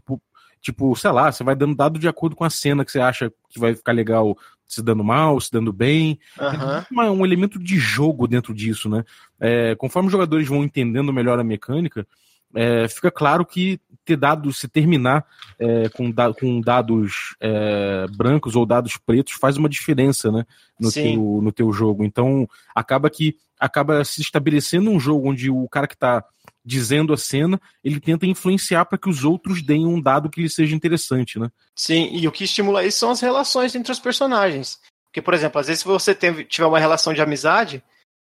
tipo, 0.64 0.96
sei 0.96 1.10
lá, 1.10 1.30
você 1.30 1.44
vai 1.44 1.54
dando 1.54 1.76
dado 1.76 1.98
de 1.98 2.08
acordo 2.08 2.34
com 2.34 2.42
a 2.42 2.48
cena 2.48 2.86
que 2.86 2.90
você 2.90 2.98
acha 2.98 3.30
que 3.50 3.60
vai 3.60 3.74
ficar 3.74 3.92
legal 3.92 4.36
se 4.66 4.82
dando 4.82 5.04
mal, 5.04 5.38
se 5.38 5.52
dando 5.52 5.70
bem. 5.74 6.18
Uhum. 6.40 7.04
É 7.04 7.10
um 7.10 7.24
elemento 7.24 7.58
de 7.58 7.76
jogo 7.76 8.26
dentro 8.26 8.54
disso, 8.54 8.88
né? 8.88 9.04
É, 9.38 9.74
conforme 9.74 10.06
os 10.06 10.12
jogadores 10.12 10.48
vão 10.48 10.64
entendendo 10.64 11.12
melhor 11.12 11.38
a 11.38 11.44
mecânica, 11.44 12.06
é, 12.54 12.88
fica 12.88 13.10
claro 13.10 13.44
que 13.44 13.78
ter 14.06 14.16
dados, 14.16 14.58
se 14.58 14.66
terminar 14.66 15.26
é, 15.58 15.90
com, 15.90 16.10
da, 16.10 16.32
com, 16.32 16.62
dados 16.62 17.36
é, 17.40 18.06
brancos 18.16 18.56
ou 18.56 18.64
dados 18.64 18.96
pretos 18.96 19.34
faz 19.34 19.58
uma 19.58 19.68
diferença 19.68 20.32
né, 20.32 20.46
no, 20.80 20.90
teu, 20.90 21.40
no 21.42 21.52
teu 21.52 21.72
jogo. 21.74 22.04
Então 22.04 22.48
acaba 22.74 23.10
que 23.10 23.36
acaba 23.60 24.02
se 24.02 24.22
estabelecendo 24.22 24.90
um 24.90 24.98
jogo 24.98 25.28
onde 25.28 25.50
o 25.50 25.68
cara 25.68 25.86
que 25.86 25.94
está 25.94 26.24
dizendo 26.64 27.12
a 27.12 27.16
cena, 27.16 27.60
ele 27.82 28.00
tenta 28.00 28.26
influenciar 28.26 28.86
para 28.86 28.98
que 28.98 29.08
os 29.08 29.22
outros 29.24 29.62
deem 29.62 29.86
um 29.86 30.00
dado 30.00 30.30
que 30.30 30.40
lhe 30.40 30.48
seja 30.48 30.74
interessante, 30.74 31.38
né? 31.38 31.50
Sim, 31.74 32.08
e 32.12 32.26
o 32.26 32.32
que 32.32 32.44
estimula 32.44 32.84
isso 32.84 32.98
são 32.98 33.10
as 33.10 33.20
relações 33.20 33.74
entre 33.74 33.92
os 33.92 33.98
personagens. 33.98 34.78
Porque, 35.04 35.20
por 35.20 35.34
exemplo, 35.34 35.60
às 35.60 35.66
vezes 35.66 35.82
se 35.82 35.86
você 35.86 36.14
tem, 36.14 36.44
tiver 36.44 36.66
uma 36.66 36.78
relação 36.78 37.12
de 37.12 37.20
amizade, 37.20 37.82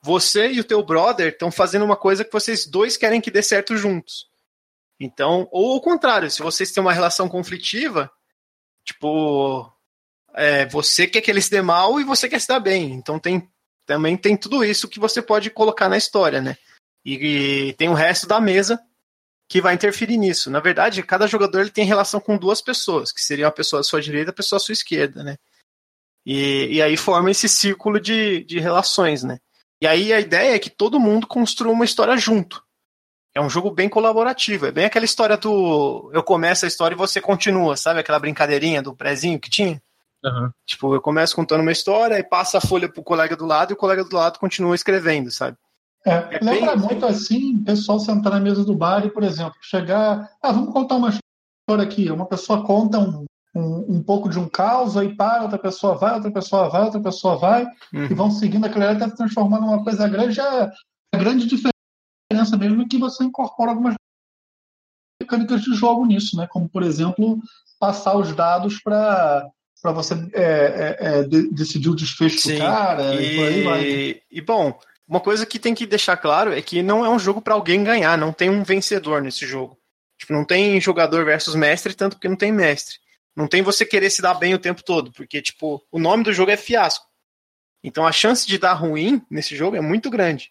você 0.02 0.52
e 0.52 0.60
o 0.60 0.64
teu 0.64 0.82
brother 0.84 1.34
estão 1.34 1.52
fazendo 1.52 1.84
uma 1.84 1.98
coisa 1.98 2.24
que 2.24 2.32
vocês 2.32 2.66
dois 2.66 2.98
querem 2.98 3.22
que 3.22 3.30
dê 3.30 3.44
certo 3.44 3.76
juntos. 3.76 4.28
Então, 5.00 5.48
ou 5.52 5.74
ao 5.74 5.82
contrário, 5.82 6.30
se 6.32 6.42
vocês 6.42 6.72
têm 6.72 6.82
uma 6.82 6.94
relação 6.94 7.28
conflitiva, 7.28 8.10
tipo, 8.86 9.72
é, 10.34 10.66
você 10.68 11.06
quer 11.06 11.22
que 11.22 11.30
eles 11.30 11.46
se 11.46 11.52
dê 11.52 11.62
mal 11.62 12.00
e 12.00 12.04
você 12.04 12.30
quer 12.30 12.40
se 12.40 12.48
dar 12.48 12.60
bem. 12.60 12.94
Então 12.94 13.20
tem 13.20 13.50
também 13.86 14.16
tem 14.16 14.38
tudo 14.38 14.64
isso 14.64 14.88
que 14.88 15.00
você 15.00 15.22
pode 15.22 15.50
colocar 15.50 15.90
na 15.90 15.98
história, 15.98 16.40
né? 16.40 16.56
E, 17.06 17.74
tem 17.78 17.90
o 17.90 17.94
resto 17.94 18.28
da 18.28 18.40
mesa 18.40 18.80
que 19.50 19.62
vai 19.62 19.74
interferir 19.74 20.18
nisso. 20.18 20.50
Na 20.50 20.60
verdade, 20.60 21.04
cada 21.04 21.28
jogador 21.28 21.62
ele 21.62 21.70
tem 21.70 21.86
relação 21.86 22.20
com 22.20 22.38
duas 22.38 22.62
pessoas, 22.62 23.12
que 23.12 23.22
seriam 23.22 23.50
a 23.50 23.52
pessoa 23.52 23.82
à 23.82 23.84
sua 23.84 24.02
direita 24.02 24.30
e 24.30 24.32
a 24.32 24.36
pessoa 24.36 24.58
à 24.58 24.60
sua 24.60 24.74
esquerda, 24.74 25.24
né? 25.24 25.38
E, 26.26 26.76
e 26.76 26.82
aí 26.82 26.96
forma 26.96 27.32
esse 27.32 27.50
círculo 27.50 28.00
de, 28.00 28.44
de 28.44 28.60
relações, 28.60 29.24
né? 29.24 29.40
E 29.82 29.88
aí 29.88 30.14
a 30.14 30.20
ideia 30.20 30.56
é 30.56 30.60
que 30.60 30.70
todo 30.70 31.00
mundo 31.00 31.26
construa 31.26 31.74
uma 31.74 31.86
história 31.86 32.16
junto. 32.16 32.64
É 33.34 33.42
um 33.42 33.50
jogo 33.50 33.72
bem 33.72 33.90
colaborativo. 33.90 34.68
É 34.68 34.72
bem 34.72 34.86
aquela 34.86 35.06
história 35.06 35.36
do. 35.38 36.12
Eu 36.14 36.22
começo 36.22 36.66
a 36.66 36.68
história 36.68 36.94
e 36.94 36.98
você 36.98 37.20
continua, 37.20 37.76
sabe? 37.76 38.00
Aquela 38.00 38.20
brincadeirinha 38.20 38.82
do 38.82 38.96
prezinho 38.96 39.40
que 39.40 39.50
tinha? 39.50 39.82
Uhum. 40.24 40.52
Tipo, 40.66 40.94
eu 40.94 41.02
começo 41.02 41.36
contando 41.36 41.62
uma 41.62 41.72
história 41.72 42.20
e 42.20 42.24
passa 42.24 42.60
a 42.60 42.62
folha 42.62 42.88
pro 42.88 43.04
colega 43.04 43.36
do 43.36 43.46
lado 43.46 43.72
e 43.72 43.74
o 43.74 43.78
colega 43.78 44.04
do 44.04 44.16
lado 44.16 44.38
continua 44.38 44.76
escrevendo, 44.76 45.32
sabe? 45.32 45.58
É, 46.06 46.38
é 46.38 46.40
lembra 46.42 46.76
muito 46.76 47.06
assim, 47.06 47.56
o 47.56 47.64
pessoal 47.64 48.00
sentar 48.00 48.34
na 48.34 48.40
mesa 48.40 48.66
do 48.66 48.76
bar 48.76 49.06
e, 49.06 49.12
por 49.12 49.24
exemplo, 49.24 49.56
chegar. 49.62 50.30
Ah, 50.42 50.52
vamos 50.52 50.74
contar 50.74 50.96
uma 50.96 51.10
história 51.10 51.84
aqui. 51.84 52.10
Uma 52.10 52.26
pessoa 52.26 52.66
conta 52.66 53.00
um, 53.00 53.26
um, 53.56 53.98
um 53.98 54.04
pouco 54.04 54.30
de 54.30 54.40
um 54.40 54.48
caos, 54.48 54.98
aí 54.98 55.16
para, 55.16 55.44
outra 55.44 55.60
pessoa 55.60 55.96
vai, 55.96 56.16
outra 56.16 56.32
pessoa 56.32 56.70
vai, 56.70 56.84
outra 56.84 57.02
pessoa 57.02 57.38
vai, 57.38 57.66
uhum. 57.94 58.06
e 58.06 58.14
vão 58.14 58.32
seguindo 58.32 58.66
aquela 58.66 58.92
até 58.92 59.08
transformando 59.10 59.66
uma 59.66 59.84
coisa 59.84 60.08
grande. 60.08 60.34
Já, 60.34 60.72
a 61.14 61.18
grande 61.18 61.46
diferença 61.46 62.58
mesmo 62.58 62.82
é 62.82 62.86
que 62.88 62.98
você 62.98 63.24
incorpora 63.24 63.72
algumas 63.72 63.96
mecânicas 65.22 65.62
de 65.62 65.74
jogo 65.76 66.06
nisso, 66.06 66.36
né? 66.36 66.48
Como, 66.48 66.68
por 66.68 66.82
exemplo, 66.82 67.40
passar 67.80 68.18
os 68.18 68.34
dados 68.36 68.82
para 68.82 69.50
para 69.82 69.92
você 69.92 70.14
é, 70.34 70.44
é, 70.44 70.98
é, 71.00 71.24
decidir 71.24 71.90
o 71.90 71.96
desfecho 71.96 72.38
Sim, 72.38 72.54
do 72.54 72.60
cara 72.60 73.16
e, 73.16 73.36
e 73.36 73.44
aí 73.44 73.64
vai. 73.64 74.22
E 74.30 74.42
bom, 74.42 74.80
uma 75.12 75.20
coisa 75.20 75.46
que 75.46 75.60
tem 75.60 75.76
que 75.76 75.86
deixar 75.86 76.16
claro 76.16 76.54
é 76.54 76.62
que 76.62 76.82
não 76.82 77.04
é 77.04 77.10
um 77.10 77.20
jogo 77.20 77.42
para 77.42 77.54
alguém 77.54 77.84
ganhar, 77.84 78.18
não 78.18 78.32
tem 78.32 78.50
um 78.50 78.64
vencedor 78.64 79.22
nesse 79.22 79.46
jogo. 79.46 79.78
Tipo, 80.18 80.32
não 80.32 80.46
tem 80.46 80.80
jogador 80.80 81.26
versus 81.26 81.54
mestre, 81.54 81.94
tanto 81.94 82.18
que 82.18 82.30
não 82.30 82.38
tem 82.38 82.50
mestre. 82.50 82.96
Não 83.36 83.46
tem 83.46 83.62
você 83.62 83.86
querer 83.86 84.10
se 84.10 84.22
dar 84.22 84.36
bem 84.36 84.54
o 84.54 84.60
tempo 84.60 84.82
todo, 84.82 85.12
porque 85.12 85.42
tipo, 85.42 85.86
o 85.92 86.00
nome 86.00 86.24
do 86.24 86.32
jogo 86.32 86.50
é 86.50 86.56
fiasco. 86.56 87.06
Então 87.84 88.08
a 88.08 88.12
chance 88.14 88.48
de 88.48 88.58
dar 88.58 88.72
ruim 88.72 89.22
nesse 89.30 89.54
jogo 89.54 89.76
é 89.76 89.82
muito 89.82 90.10
grande. 90.10 90.50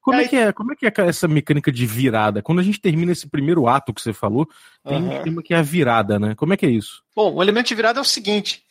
Como 0.00 0.20
é, 0.20 0.28
que 0.28 0.36
é, 0.36 0.52
como 0.52 0.72
é 0.72 0.76
que 0.76 0.86
é 0.86 0.92
essa 1.08 1.26
mecânica 1.26 1.72
de 1.72 1.84
virada? 1.84 2.40
Quando 2.40 2.60
a 2.60 2.62
gente 2.62 2.80
termina 2.80 3.10
esse 3.10 3.28
primeiro 3.28 3.66
ato 3.66 3.92
que 3.92 4.00
você 4.00 4.12
falou, 4.12 4.48
tem 4.86 5.02
uhum. 5.02 5.18
um 5.18 5.22
tema 5.24 5.42
que 5.42 5.54
é 5.54 5.56
a 5.56 5.62
virada, 5.62 6.20
né? 6.20 6.36
Como 6.36 6.52
é 6.52 6.56
que 6.56 6.66
é 6.66 6.70
isso? 6.70 7.02
Bom, 7.16 7.34
o 7.34 7.42
elemento 7.42 7.66
de 7.66 7.74
virada 7.74 7.98
é 7.98 8.02
o 8.02 8.04
seguinte: 8.04 8.62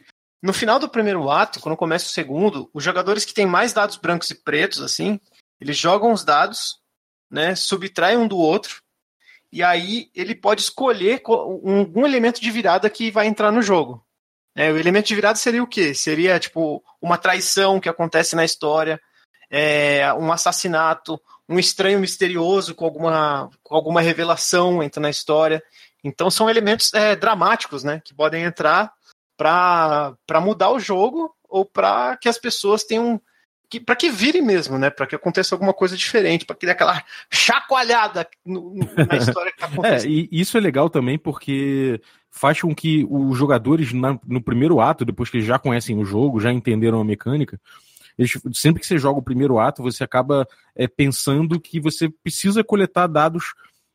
no 0.41 0.53
final 0.53 0.79
do 0.79 0.89
primeiro 0.89 1.29
ato, 1.29 1.60
quando 1.60 1.77
começa 1.77 2.05
o 2.05 2.10
segundo, 2.10 2.69
os 2.74 2.83
jogadores 2.83 3.25
que 3.25 3.33
têm 3.33 3.45
mais 3.45 3.74
dados 3.74 3.98
brancos 3.98 4.29
e 4.31 4.36
pretos, 4.36 4.81
assim, 4.81 5.19
eles 5.60 5.77
jogam 5.77 6.12
os 6.12 6.24
dados, 6.24 6.79
né? 7.29 7.55
Subtraem 7.55 8.17
um 8.17 8.27
do 8.27 8.38
outro, 8.38 8.81
e 9.51 9.62
aí 9.62 10.10
ele 10.15 10.33
pode 10.33 10.62
escolher 10.62 11.21
um, 11.27 12.00
um 12.01 12.05
elemento 12.05 12.41
de 12.41 12.50
virada 12.50 12.89
que 12.89 13.12
vai 13.12 13.27
entrar 13.27 13.51
no 13.51 13.62
jogo. 13.62 14.05
É, 14.55 14.71
o 14.71 14.77
elemento 14.77 15.07
de 15.07 15.15
virada 15.15 15.38
seria 15.38 15.63
o 15.63 15.67
quê? 15.67 15.93
Seria 15.93 16.39
tipo 16.39 16.83
uma 17.01 17.17
traição 17.17 17.79
que 17.79 17.88
acontece 17.88 18.36
na 18.36 18.43
história 18.43 19.00
é, 19.51 20.12
um 20.13 20.31
assassinato, 20.31 21.21
um 21.48 21.60
estranho 21.60 22.00
misterioso 22.00 22.74
com 22.74 22.86
alguma, 22.86 23.50
com 23.62 23.75
alguma 23.75 24.00
revelação 24.00 24.81
entra 24.81 25.01
na 25.01 25.10
história. 25.10 25.62
Então 26.01 26.31
são 26.31 26.50
elementos 26.50 26.93
é, 26.93 27.15
dramáticos, 27.15 27.83
né, 27.83 28.01
que 28.03 28.15
podem 28.15 28.43
entrar 28.43 28.91
para 29.41 30.41
mudar 30.41 30.69
o 30.69 30.79
jogo 30.79 31.33
ou 31.50 31.65
para 31.65 32.15
que 32.17 32.29
as 32.29 32.38
pessoas 32.38 32.83
tenham 32.83 33.19
para 33.86 33.95
que 33.95 34.12
vire 34.12 34.41
mesmo, 34.41 34.77
né? 34.77 34.89
Para 34.89 35.07
que 35.07 35.15
aconteça 35.15 35.55
alguma 35.55 35.74
coisa 35.74 35.95
diferente, 35.95 36.45
para 36.45 36.57
que 36.57 36.65
dê 36.65 36.74
aquela 36.74 37.01
chacoalhada 37.29 38.27
no, 38.45 38.74
no, 38.75 39.05
na 39.05 39.15
história 39.15 39.50
que 39.53 39.60
tá 39.60 39.67
é, 39.67 39.69
acontecendo. 39.71 40.10
é, 40.10 40.13
e 40.13 40.27
isso 40.29 40.57
é 40.57 40.60
legal 40.60 40.89
também 40.89 41.17
porque 41.17 42.01
faz 42.29 42.60
com 42.60 42.75
que 42.75 43.07
os 43.10 43.38
jogadores 43.38 43.93
na, 43.93 44.19
no 44.27 44.41
primeiro 44.41 44.81
ato, 44.81 45.05
depois 45.05 45.29
que 45.29 45.38
eles 45.38 45.48
já 45.48 45.57
conhecem 45.57 45.98
o 45.98 46.03
jogo, 46.03 46.41
já 46.41 46.51
entenderam 46.51 47.00
a 47.00 47.05
mecânica, 47.05 47.57
eles, 48.17 48.38
sempre 48.53 48.81
que 48.81 48.88
você 48.88 48.98
joga 48.98 49.19
o 49.19 49.24
primeiro 49.24 49.57
ato, 49.57 49.81
você 49.81 50.03
acaba 50.03 50.45
é, 50.75 50.86
pensando 50.86 51.57
que 51.57 51.79
você 51.79 52.10
precisa 52.10 52.65
coletar 52.65 53.07
dados 53.07 53.53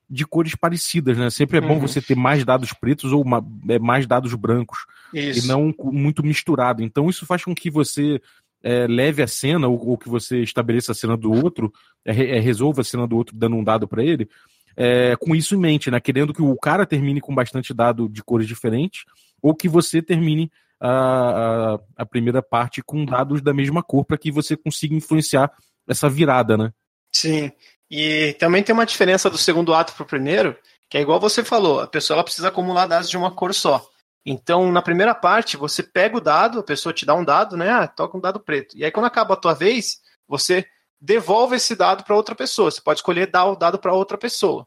de 0.09 0.25
cores 0.27 0.55
parecidas, 0.55 1.19
né? 1.19 1.31
Sempre 1.31 1.59
é 1.59 1.61
bom 1.61 1.75
uhum. 1.75 1.81
você 1.81 2.01
ter 2.01 2.15
mais 2.15 2.45
dados 2.45 2.73
pretos 2.73 3.13
ou 3.13 3.23
uma, 3.23 3.45
é, 3.69 3.79
mais 3.79 4.07
dados 4.07 4.33
brancos 4.35 4.87
isso. 5.13 5.45
e 5.45 5.49
não 5.49 5.75
muito 5.79 6.25
misturado. 6.25 6.83
Então 6.83 7.09
isso 7.11 7.27
faz 7.27 7.45
com 7.45 7.55
que 7.55 7.71
você 7.71 8.21
é, 8.63 8.87
leve 8.87 9.23
a 9.23 9.27
cena 9.27 9.69
ou, 9.69 9.89
ou, 9.89 9.99
que 9.99 10.09
você 10.09 10.41
estabeleça 10.43 10.93
a 10.93 10.95
cena 10.95 11.17
do 11.17 11.33
outro, 11.33 11.73
é, 12.05 12.37
é 12.37 12.41
resolva 12.41 12.81
a 12.81 12.85
cena 12.85 13.07
do 13.07 13.17
outro 13.17 13.37
dando 13.37 13.57
um 13.57 13.65
dado 13.65 13.89
para 13.89 14.03
ele, 14.03 14.29
é, 14.77 15.17
com 15.17 15.35
isso 15.35 15.55
em 15.55 15.59
mente, 15.59 15.91
né? 15.91 15.99
Querendo 15.99 16.33
que 16.33 16.43
o 16.43 16.57
cara 16.57 16.87
termine 16.87 17.21
com 17.21 17.35
bastante 17.35 17.75
dado 17.75 18.09
de 18.09 18.23
cores 18.23 18.47
diferentes 18.47 19.05
ou 19.43 19.55
que 19.55 19.69
você 19.69 20.01
termine 20.01 20.51
a, 20.81 20.91
a, 20.91 21.81
a 21.97 22.07
primeira 22.07 22.43
parte 22.43 22.83
com 22.83 23.05
dados 23.05 23.41
da 23.41 23.55
mesma 23.55 23.83
cor 23.83 24.05
para 24.05 24.19
que 24.19 24.31
você 24.31 24.57
consiga 24.57 24.95
influenciar 24.95 25.51
essa 25.89 26.09
virada, 26.09 26.57
né? 26.57 26.73
Sim. 27.13 27.51
E 27.91 28.35
também 28.35 28.63
tem 28.63 28.73
uma 28.73 28.87
diferença 28.87 29.31
do 29.31 29.39
segundo 29.39 29.75
ato 29.75 29.93
para 29.93 30.03
o 30.03 30.07
primeiro, 30.07 30.57
que 30.89 30.99
é 30.99 31.01
igual 31.01 31.21
você 31.21 31.45
falou, 31.45 31.81
a 31.81 31.87
pessoa 31.87 32.17
ela 32.17 32.25
precisa 32.25 32.49
acumular 32.49 32.87
dados 32.87 33.09
de 33.09 33.17
uma 33.17 33.31
cor 33.31 33.55
só. 33.55 33.87
Então, 34.25 34.73
na 34.73 34.83
primeira 34.83 35.15
parte, 35.15 35.57
você 35.57 35.83
pega 35.83 36.17
o 36.17 36.21
dado, 36.21 36.59
a 36.59 36.65
pessoa 36.65 36.93
te 36.93 37.07
dá 37.07 37.15
um 37.15 37.25
dado, 37.25 37.57
né? 37.57 37.71
Ah, 37.71 37.87
toca 37.87 38.17
um 38.17 38.21
dado 38.21 38.41
preto. 38.41 38.77
E 38.77 38.85
aí, 38.85 38.91
quando 38.91 39.07
acaba 39.07 39.35
a 39.35 39.37
tua 39.37 39.55
vez, 39.55 40.01
você 40.27 40.67
devolve 41.01 41.57
esse 41.57 41.77
dado 41.77 42.03
para 42.03 42.17
outra 42.17 42.35
pessoa. 42.35 42.71
Você 42.71 42.81
pode 42.81 42.99
escolher 42.99 43.31
dar 43.31 43.45
o 43.45 43.55
dado 43.55 43.79
para 43.79 43.93
outra 43.93 44.19
pessoa. 44.19 44.67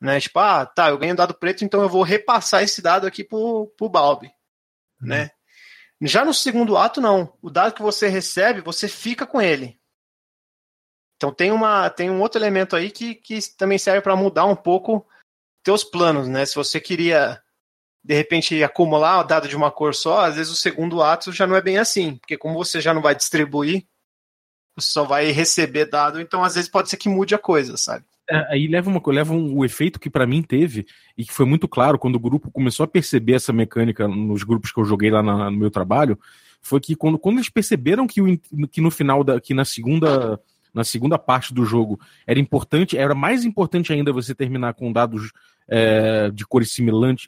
Né? 0.00 0.18
Tipo, 0.18 0.38
ah, 0.38 0.64
tá, 0.64 0.88
eu 0.88 0.96
ganhei 0.96 1.12
um 1.12 1.16
dado 1.16 1.34
preto, 1.34 1.62
então 1.62 1.82
eu 1.82 1.88
vou 1.90 2.02
repassar 2.02 2.62
esse 2.62 2.80
dado 2.80 3.06
aqui 3.06 3.22
pro, 3.22 3.70
pro 3.76 3.88
Balbi 3.88 4.32
né? 5.00 5.30
Já 6.02 6.24
no 6.24 6.34
segundo 6.34 6.76
ato, 6.76 7.00
não. 7.00 7.36
O 7.42 7.50
dado 7.50 7.74
que 7.74 7.82
você 7.82 8.08
recebe, 8.08 8.60
você 8.60 8.88
fica 8.88 9.26
com 9.26 9.40
ele. 9.40 9.78
Então 11.20 11.30
tem, 11.30 11.52
uma, 11.52 11.90
tem 11.90 12.08
um 12.08 12.18
outro 12.22 12.40
elemento 12.40 12.74
aí 12.74 12.90
que, 12.90 13.14
que 13.14 13.38
também 13.54 13.76
serve 13.76 14.00
para 14.00 14.16
mudar 14.16 14.46
um 14.46 14.56
pouco 14.56 15.06
teus 15.62 15.84
planos, 15.84 16.26
né? 16.26 16.46
Se 16.46 16.54
você 16.54 16.80
queria, 16.80 17.38
de 18.02 18.14
repente, 18.14 18.64
acumular 18.64 19.20
o 19.20 19.24
dado 19.24 19.46
de 19.46 19.54
uma 19.54 19.70
cor 19.70 19.94
só, 19.94 20.24
às 20.24 20.36
vezes 20.36 20.50
o 20.50 20.56
segundo 20.56 21.02
ato 21.02 21.30
já 21.30 21.46
não 21.46 21.54
é 21.54 21.60
bem 21.60 21.76
assim. 21.76 22.16
Porque 22.16 22.38
como 22.38 22.54
você 22.54 22.80
já 22.80 22.94
não 22.94 23.02
vai 23.02 23.14
distribuir, 23.14 23.84
você 24.74 24.90
só 24.90 25.04
vai 25.04 25.30
receber 25.30 25.84
dado, 25.84 26.22
então 26.22 26.42
às 26.42 26.54
vezes 26.54 26.70
pode 26.70 26.88
ser 26.88 26.96
que 26.96 27.10
mude 27.10 27.34
a 27.34 27.38
coisa, 27.38 27.76
sabe? 27.76 28.06
É, 28.30 28.54
aí 28.54 28.66
leva, 28.66 28.88
uma, 28.88 29.02
leva 29.08 29.34
um, 29.34 29.58
o 29.58 29.62
efeito 29.62 30.00
que 30.00 30.08
para 30.08 30.26
mim 30.26 30.42
teve, 30.42 30.86
e 31.18 31.26
que 31.26 31.34
foi 31.34 31.44
muito 31.44 31.68
claro 31.68 31.98
quando 31.98 32.16
o 32.16 32.20
grupo 32.20 32.50
começou 32.50 32.84
a 32.84 32.88
perceber 32.88 33.34
essa 33.34 33.52
mecânica 33.52 34.08
nos 34.08 34.42
grupos 34.42 34.72
que 34.72 34.80
eu 34.80 34.86
joguei 34.86 35.10
lá 35.10 35.22
na, 35.22 35.50
no 35.50 35.58
meu 35.58 35.70
trabalho, 35.70 36.18
foi 36.62 36.80
que 36.80 36.96
quando, 36.96 37.18
quando 37.18 37.36
eles 37.36 37.50
perceberam 37.50 38.06
que, 38.06 38.22
o, 38.22 38.38
que 38.70 38.80
no 38.80 38.90
final, 38.90 39.22
da, 39.22 39.38
que 39.38 39.52
na 39.52 39.66
segunda, 39.66 40.40
na 40.72 40.84
segunda 40.84 41.18
parte 41.18 41.52
do 41.52 41.64
jogo 41.64 41.98
era 42.26 42.38
importante, 42.38 42.96
era 42.96 43.14
mais 43.14 43.44
importante 43.44 43.92
ainda 43.92 44.12
você 44.12 44.34
terminar 44.34 44.74
com 44.74 44.92
dados 44.92 45.32
é, 45.68 46.30
de 46.30 46.46
cores 46.46 46.74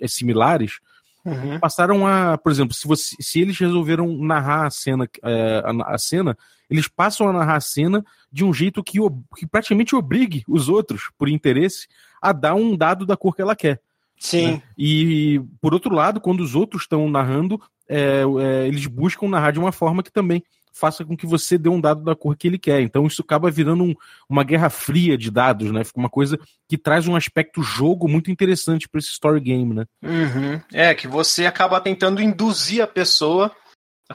é, 0.01 0.09
similares, 0.09 0.81
Uhum. 1.25 1.59
Passaram 1.61 2.07
a, 2.07 2.37
por 2.37 2.51
exemplo, 2.51 2.75
se, 2.75 2.87
você, 2.87 3.15
se 3.21 3.41
eles 3.41 3.57
resolveram 3.57 4.13
narrar 4.19 4.67
a 4.67 4.71
cena, 4.71 5.09
é, 5.23 5.63
a, 5.65 5.95
a, 5.95 5.99
cena, 5.99 6.37
eles 6.69 6.89
passam 6.89 7.29
a 7.29 7.33
narrar 7.33 7.57
a 7.57 7.61
cena 7.61 8.05
de 8.31 8.45
um 8.45 8.53
jeito 8.53 8.83
que, 8.83 8.99
que 9.37 9.47
praticamente 9.47 9.95
obrigue 9.95 10.43
os 10.49 10.69
outros, 10.69 11.11
por 11.17 11.29
interesse, 11.29 11.87
a 12.21 12.33
dar 12.33 12.55
um 12.55 12.77
dado 12.77 13.07
da 13.07 13.17
cor 13.17 13.37
que 13.37 13.43
ela 13.43 13.55
quer. 13.55 13.81
Sim. 14.19 14.53
Né? 14.53 14.63
E, 14.77 15.41
por 15.61 15.73
outro 15.73 15.95
lado, 15.95 16.21
quando 16.21 16.41
os 16.41 16.55
outros 16.55 16.83
estão 16.83 17.09
narrando, 17.09 17.61
é, 17.89 18.23
é, 18.41 18.67
eles 18.67 18.87
buscam 18.87 19.29
narrar 19.29 19.53
de 19.53 19.61
uma 19.61 19.73
forma 19.73 20.03
que 20.03 20.13
também 20.13 20.43
faça 20.73 21.05
com 21.05 21.17
que 21.17 21.27
você 21.27 21.59
dê 21.59 21.69
um 21.69 21.81
dado 21.81 22.03
da 22.03 22.17
cor 22.17 22.37
que 22.37 22.47
ele 22.47 22.59
quer. 22.59 22.81
Então 22.81 23.07
isso 23.07 23.23
acaba 23.23 23.51
virando 23.51 23.85
um, 23.85 23.95
uma 24.29 24.43
guerra 24.43 24.71
fria 24.71 25.17
de 25.17 25.31
dados, 25.31 25.71
né? 25.71 25.85
Fica 25.85 25.99
uma 25.99 26.09
coisa 26.09 26.39
que 26.69 26.79
traz 26.79 27.07
um 27.07 27.15
aspecto 27.15 27.63
jogo 27.63 28.09
muito 28.09 28.31
interessante 28.31 28.89
para 28.89 28.99
esse 28.99 29.11
story 29.11 29.41
game, 29.41 29.75
né? 29.75 29.85
Uhum. 30.03 30.61
É, 30.73 30.95
que 30.95 31.07
você 31.07 31.47
acaba 31.47 31.81
tentando 31.81 32.23
induzir 32.23 32.83
a 32.83 32.87
pessoa 32.87 33.55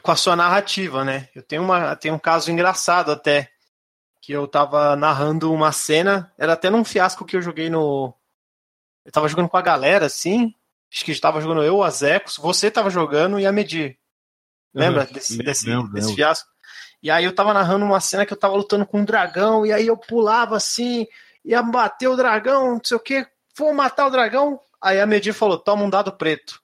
com 0.02 0.10
a 0.10 0.16
sua 0.16 0.36
narrativa, 0.36 1.04
né? 1.04 1.28
Eu 1.34 1.42
tenho, 1.42 1.62
uma, 1.62 1.96
tenho 1.96 2.14
um 2.14 2.18
caso 2.18 2.50
engraçado 2.50 3.10
até, 3.10 3.50
que 4.20 4.32
eu 4.32 4.46
tava 4.46 4.96
narrando 4.96 5.52
uma 5.52 5.72
cena, 5.72 6.32
era 6.38 6.52
até 6.52 6.70
num 6.70 6.84
fiasco 6.84 7.24
que 7.24 7.36
eu 7.36 7.42
joguei 7.42 7.70
no... 7.70 8.14
Eu 9.04 9.12
tava 9.12 9.28
jogando 9.28 9.48
com 9.48 9.56
a 9.56 9.62
galera, 9.62 10.06
assim, 10.06 10.52
acho 10.92 11.04
que 11.04 11.12
estava 11.12 11.40
jogando 11.40 11.62
eu, 11.62 11.76
o 11.76 11.82
Azecos, 11.82 12.36
você 12.36 12.70
tava 12.70 12.90
jogando 12.90 13.40
e 13.40 13.46
a 13.46 13.52
Medir. 13.52 13.96
Lembra 14.74 15.04
uhum. 15.04 15.12
desse, 15.12 15.38
desse, 15.38 15.66
desse 15.92 16.14
fiasco? 16.14 16.48
E 17.02 17.10
aí 17.10 17.24
eu 17.24 17.34
tava 17.34 17.54
narrando 17.54 17.84
uma 17.84 18.00
cena 18.00 18.26
que 18.26 18.32
eu 18.32 18.36
tava 18.36 18.56
lutando 18.56 18.84
com 18.84 19.00
um 19.00 19.04
dragão, 19.04 19.64
e 19.64 19.72
aí 19.72 19.86
eu 19.86 19.96
pulava 19.96 20.56
assim, 20.56 21.06
ia 21.44 21.62
bater 21.62 22.08
o 22.08 22.16
dragão, 22.16 22.74
não 22.74 22.80
sei 22.82 22.96
o 22.96 23.00
que, 23.00 23.26
vou 23.56 23.72
matar 23.72 24.06
o 24.06 24.10
dragão. 24.10 24.60
Aí 24.80 25.00
a 25.00 25.06
Medir 25.06 25.32
falou: 25.32 25.58
toma 25.58 25.84
um 25.84 25.90
dado 25.90 26.12
preto. 26.12 26.60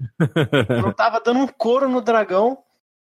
eu 0.84 0.94
tava 0.94 1.20
dando 1.20 1.40
um 1.40 1.46
couro 1.46 1.88
no 1.88 2.00
dragão, 2.00 2.58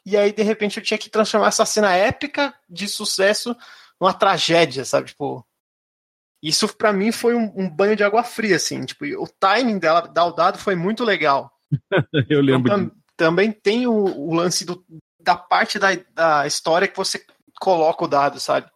e 0.04 0.16
aí 0.16 0.33
de 0.33 0.42
repente 0.42 0.78
eu 0.78 0.83
tinha 0.83 0.99
que 0.99 1.11
transformar 1.11 1.49
essa 1.49 1.64
cena 1.64 1.94
épica 1.94 2.54
de 2.68 2.87
sucesso 2.88 3.56
numa 4.00 4.12
tragédia, 4.12 4.85
sabe? 4.85 5.09
Tipo. 5.09 5.47
Isso 6.42 6.68
para 6.76 6.92
mim 6.92 7.11
foi 7.11 7.35
um, 7.35 7.50
um, 7.56 7.71
banho 7.71 7.97
de 7.97 8.04
água 8.04 8.23
fria, 8.23 8.56
assim. 8.56 8.85
Tipo, 8.85 9.06
o 9.18 9.26
timing 9.26 9.78
dela 9.78 10.02
dar 10.02 10.26
o 10.26 10.33
dado 10.33 10.59
foi 10.59 10.75
muito 10.75 11.02
legal. 11.02 11.50
eu 12.28 12.42
lembro. 12.42 12.71
Então, 12.71 12.92
também 13.16 13.52
tem 13.52 13.87
o, 13.87 13.92
o 13.92 14.35
lance 14.35 14.64
do, 14.64 14.85
da 15.21 15.37
parte 15.37 15.78
da, 15.78 15.88
da 16.14 16.47
história 16.47 16.88
que 16.88 16.97
você 16.97 17.25
coloca 17.61 18.04
o 18.04 18.09
dado, 18.09 18.40
sabe? 18.40 18.68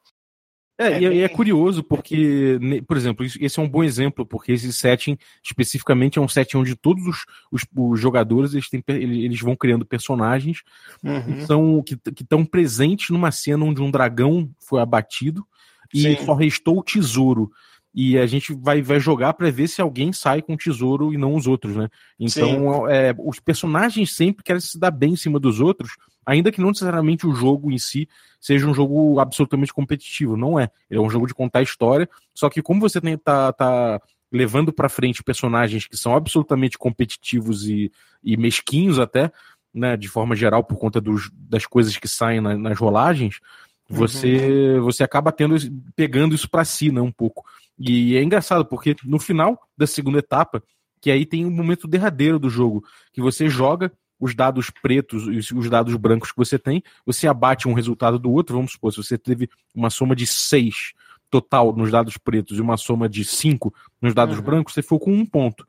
É, 0.81 0.93
é, 0.93 1.03
e, 1.03 1.09
bem... 1.09 1.23
é 1.23 1.29
curioso 1.29 1.83
porque, 1.83 2.59
por 2.87 2.97
exemplo, 2.97 3.27
esse 3.27 3.59
é 3.59 3.63
um 3.63 3.69
bom 3.69 3.83
exemplo, 3.83 4.25
porque 4.25 4.53
esse 4.53 4.73
setting 4.73 5.19
especificamente 5.43 6.21
é 6.21 6.23
um 6.23 6.29
setting 6.29 6.59
onde 6.59 6.77
todos 6.77 7.05
os, 7.05 7.25
os, 7.51 7.63
os 7.77 8.01
jogadores 8.01 8.55
eles, 8.55 8.69
têm, 8.69 8.83
eles 8.87 9.41
vão 9.41 9.57
criando 9.57 9.85
personagens 9.85 10.63
uhum. 11.03 11.83
que 11.83 11.99
estão 12.23 12.45
presentes 12.45 13.11
numa 13.11 13.33
cena 13.33 13.65
onde 13.65 13.83
um 13.83 13.91
dragão 13.91 14.49
foi 14.61 14.81
abatido 14.81 15.45
e 15.93 16.03
Sim. 16.03 16.25
só 16.25 16.35
restou 16.35 16.79
o 16.79 16.85
tesouro. 16.85 17.51
E 18.01 18.17
a 18.17 18.27
gente 18.27 18.55
vai, 18.55 18.81
vai 18.81 19.01
jogar 19.01 19.33
para 19.35 19.51
ver 19.51 19.67
se 19.67 19.83
alguém 19.83 20.13
sai 20.13 20.41
com 20.41 20.55
o 20.55 20.57
tesouro 20.57 21.13
e 21.13 21.19
não 21.19 21.35
os 21.35 21.49
outros, 21.49 21.75
né? 21.75 21.89
Então, 22.17 22.89
é, 22.89 23.13
os 23.19 23.41
personagens 23.41 24.15
sempre 24.15 24.45
querem 24.45 24.61
se 24.61 24.79
dar 24.79 24.93
bem 24.93 25.15
em 25.15 25.17
cima 25.17 25.41
dos 25.41 25.59
outros, 25.59 25.97
ainda 26.25 26.53
que 26.53 26.61
não 26.61 26.69
necessariamente 26.69 27.27
o 27.27 27.35
jogo 27.35 27.73
em 27.73 27.79
si 27.79 28.09
seja 28.41 28.69
um 28.69 28.73
jogo 28.73 29.19
absolutamente 29.19 29.75
competitivo. 29.75 30.37
Não 30.37 30.61
é. 30.61 30.71
Ele 30.89 31.01
é 31.01 31.03
um 31.03 31.11
jogo 31.11 31.27
de 31.27 31.35
contar 31.35 31.61
história, 31.61 32.09
só 32.33 32.49
que 32.49 32.63
como 32.63 32.81
você 32.81 33.01
tem, 33.01 33.19
tá, 33.19 33.53
tá 33.53 34.01
levando 34.31 34.73
para 34.73 34.89
frente 34.89 35.25
personagens 35.25 35.89
que 35.89 35.97
são 35.97 36.15
absolutamente 36.15 36.79
competitivos 36.79 37.69
e, 37.69 37.91
e 38.23 38.37
mesquinhos 38.37 39.01
até, 39.01 39.33
né, 39.75 39.97
de 39.97 40.07
forma 40.07 40.37
geral, 40.37 40.63
por 40.63 40.79
conta 40.79 41.01
dos, 41.01 41.33
das 41.35 41.67
coisas 41.67 41.97
que 41.97 42.07
saem 42.07 42.41
na, 42.41 42.57
nas 42.57 42.79
rolagens, 42.79 43.41
você 43.91 44.77
uhum. 44.77 44.83
você 44.83 45.03
acaba 45.03 45.33
tendo 45.33 45.57
pegando 45.97 46.35
isso 46.35 46.49
para 46.49 46.65
si, 46.65 46.93
né, 46.93 47.01
um 47.01 47.11
pouco. 47.11 47.45
E 47.79 48.17
é 48.17 48.23
engraçado 48.23 48.65
porque 48.65 48.97
no 49.05 49.19
final 49.19 49.59
da 49.77 49.87
segunda 49.87 50.19
etapa, 50.19 50.63
que 51.01 51.11
aí 51.11 51.25
tem 51.25 51.47
um 51.47 51.51
momento 51.51 51.87
derradeiro 51.87 52.39
do 52.39 52.51
jogo, 52.51 52.85
que 53.13 53.21
você 53.21 53.49
joga 53.49 53.93
os 54.21 54.35
dados 54.35 54.69
pretos 54.69 55.25
e 55.29 55.55
os 55.55 55.71
dados 55.71 55.95
brancos 55.97 56.33
que 56.33 56.39
você 56.39 56.59
tem, 56.59 56.83
você 57.07 57.29
abate 57.29 57.69
um 57.69 57.73
resultado 57.73 58.19
do 58.19 58.31
outro. 58.31 58.57
Vamos 58.57 58.73
supor, 58.73 58.93
se 58.93 58.97
você 58.97 59.17
teve 59.17 59.49
uma 59.75 59.91
soma 59.91 60.17
de 60.17 60.27
6 60.27 60.93
total 61.31 61.73
nos 61.73 61.91
dados 61.91 62.17
pretos 62.17 62.59
e 62.59 62.61
uma 62.61 62.77
soma 62.77 63.09
de 63.09 63.25
5 63.25 63.73
nos 64.01 64.15
dados 64.15 64.39
uhum. 64.39 64.45
brancos, 64.45 64.75
você 64.75 64.83
ficou 64.83 64.99
com 64.99 65.13
um 65.13 65.25
ponto. 65.25 65.67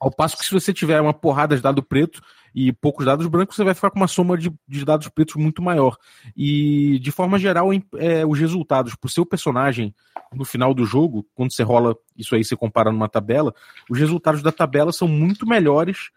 Ao 0.00 0.10
passo 0.10 0.36
que 0.36 0.44
se 0.44 0.52
você 0.52 0.72
tiver 0.72 1.00
uma 1.00 1.14
porrada 1.14 1.54
de 1.54 1.62
dado 1.62 1.82
preto 1.82 2.20
e 2.54 2.72
poucos 2.72 3.06
dados 3.06 3.26
brancos, 3.26 3.56
você 3.56 3.64
vai 3.64 3.74
ficar 3.74 3.90
com 3.90 3.98
uma 3.98 4.08
soma 4.08 4.36
de, 4.36 4.52
de 4.66 4.84
dados 4.84 5.08
pretos 5.08 5.36
muito 5.36 5.62
maior. 5.62 5.96
E, 6.36 6.98
de 7.00 7.10
forma 7.10 7.38
geral, 7.38 7.70
é, 7.96 8.26
os 8.26 8.38
resultados 8.38 8.94
para 8.94 9.06
o 9.06 9.10
seu 9.10 9.24
personagem 9.24 9.94
no 10.32 10.44
final 10.44 10.74
do 10.74 10.84
jogo, 10.84 11.26
quando 11.34 11.52
você 11.52 11.62
rola 11.62 11.96
isso 12.16 12.34
aí, 12.34 12.44
você 12.44 12.56
compara 12.56 12.92
numa 12.92 13.08
tabela, 13.08 13.54
os 13.88 13.98
resultados 13.98 14.42
da 14.42 14.52
tabela 14.52 14.92
são 14.92 15.08
muito 15.08 15.46
melhores 15.46 16.10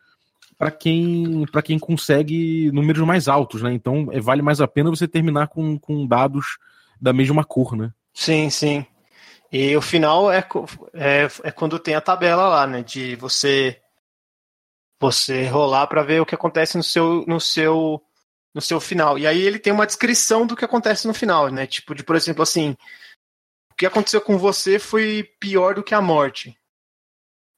para 0.58 0.70
quem 0.70 1.46
para 1.52 1.62
quem 1.62 1.80
consegue 1.80 2.72
números 2.72 3.04
mais 3.06 3.28
altos, 3.28 3.62
né? 3.64 3.74
Então 3.74 4.10
é, 4.12 4.20
vale 4.20 4.42
mais 4.42 4.62
a 4.62 4.68
pena 4.68 4.90
você 4.90 5.08
terminar 5.08 5.48
com, 5.48 5.80
com 5.80 6.06
dados 6.06 6.58
da 7.02 7.12
mesma 7.12 7.44
cor, 7.44 7.76
né? 7.76 7.92
Sim, 8.14 8.50
sim. 8.50 8.86
E 9.52 9.76
o 9.76 9.82
final 9.82 10.32
é, 10.32 10.46
é, 10.94 11.28
é 11.44 11.52
quando 11.52 11.80
tem 11.80 11.96
a 11.96 12.02
tabela 12.02 12.48
lá, 12.48 12.68
né? 12.68 12.84
De 12.84 13.16
você 13.16 13.82
você 15.02 15.48
rolar 15.48 15.88
para 15.88 16.04
ver 16.04 16.22
o 16.22 16.26
que 16.26 16.36
acontece 16.36 16.78
no 16.78 16.84
seu 16.84 17.26
no 17.28 17.42
seu 17.42 18.02
no 18.54 18.62
seu 18.62 18.80
final. 18.80 19.18
E 19.18 19.26
aí 19.26 19.42
ele 19.42 19.58
tem 19.58 19.74
uma 19.74 19.88
descrição 19.88 20.46
do 20.46 20.56
que 20.56 20.64
acontece 20.64 21.08
no 21.08 21.14
final, 21.14 21.50
né? 21.50 21.66
Tipo 21.66 21.96
de 21.96 22.04
por 22.04 22.16
exemplo 22.16 22.44
assim, 22.44 22.78
o 23.72 23.76
que 23.76 23.86
aconteceu 23.86 24.22
com 24.22 24.38
você 24.38 24.78
foi 24.78 25.28
pior 25.40 25.74
do 25.74 25.84
que 25.84 25.96
a 25.96 26.02
morte. 26.02 26.56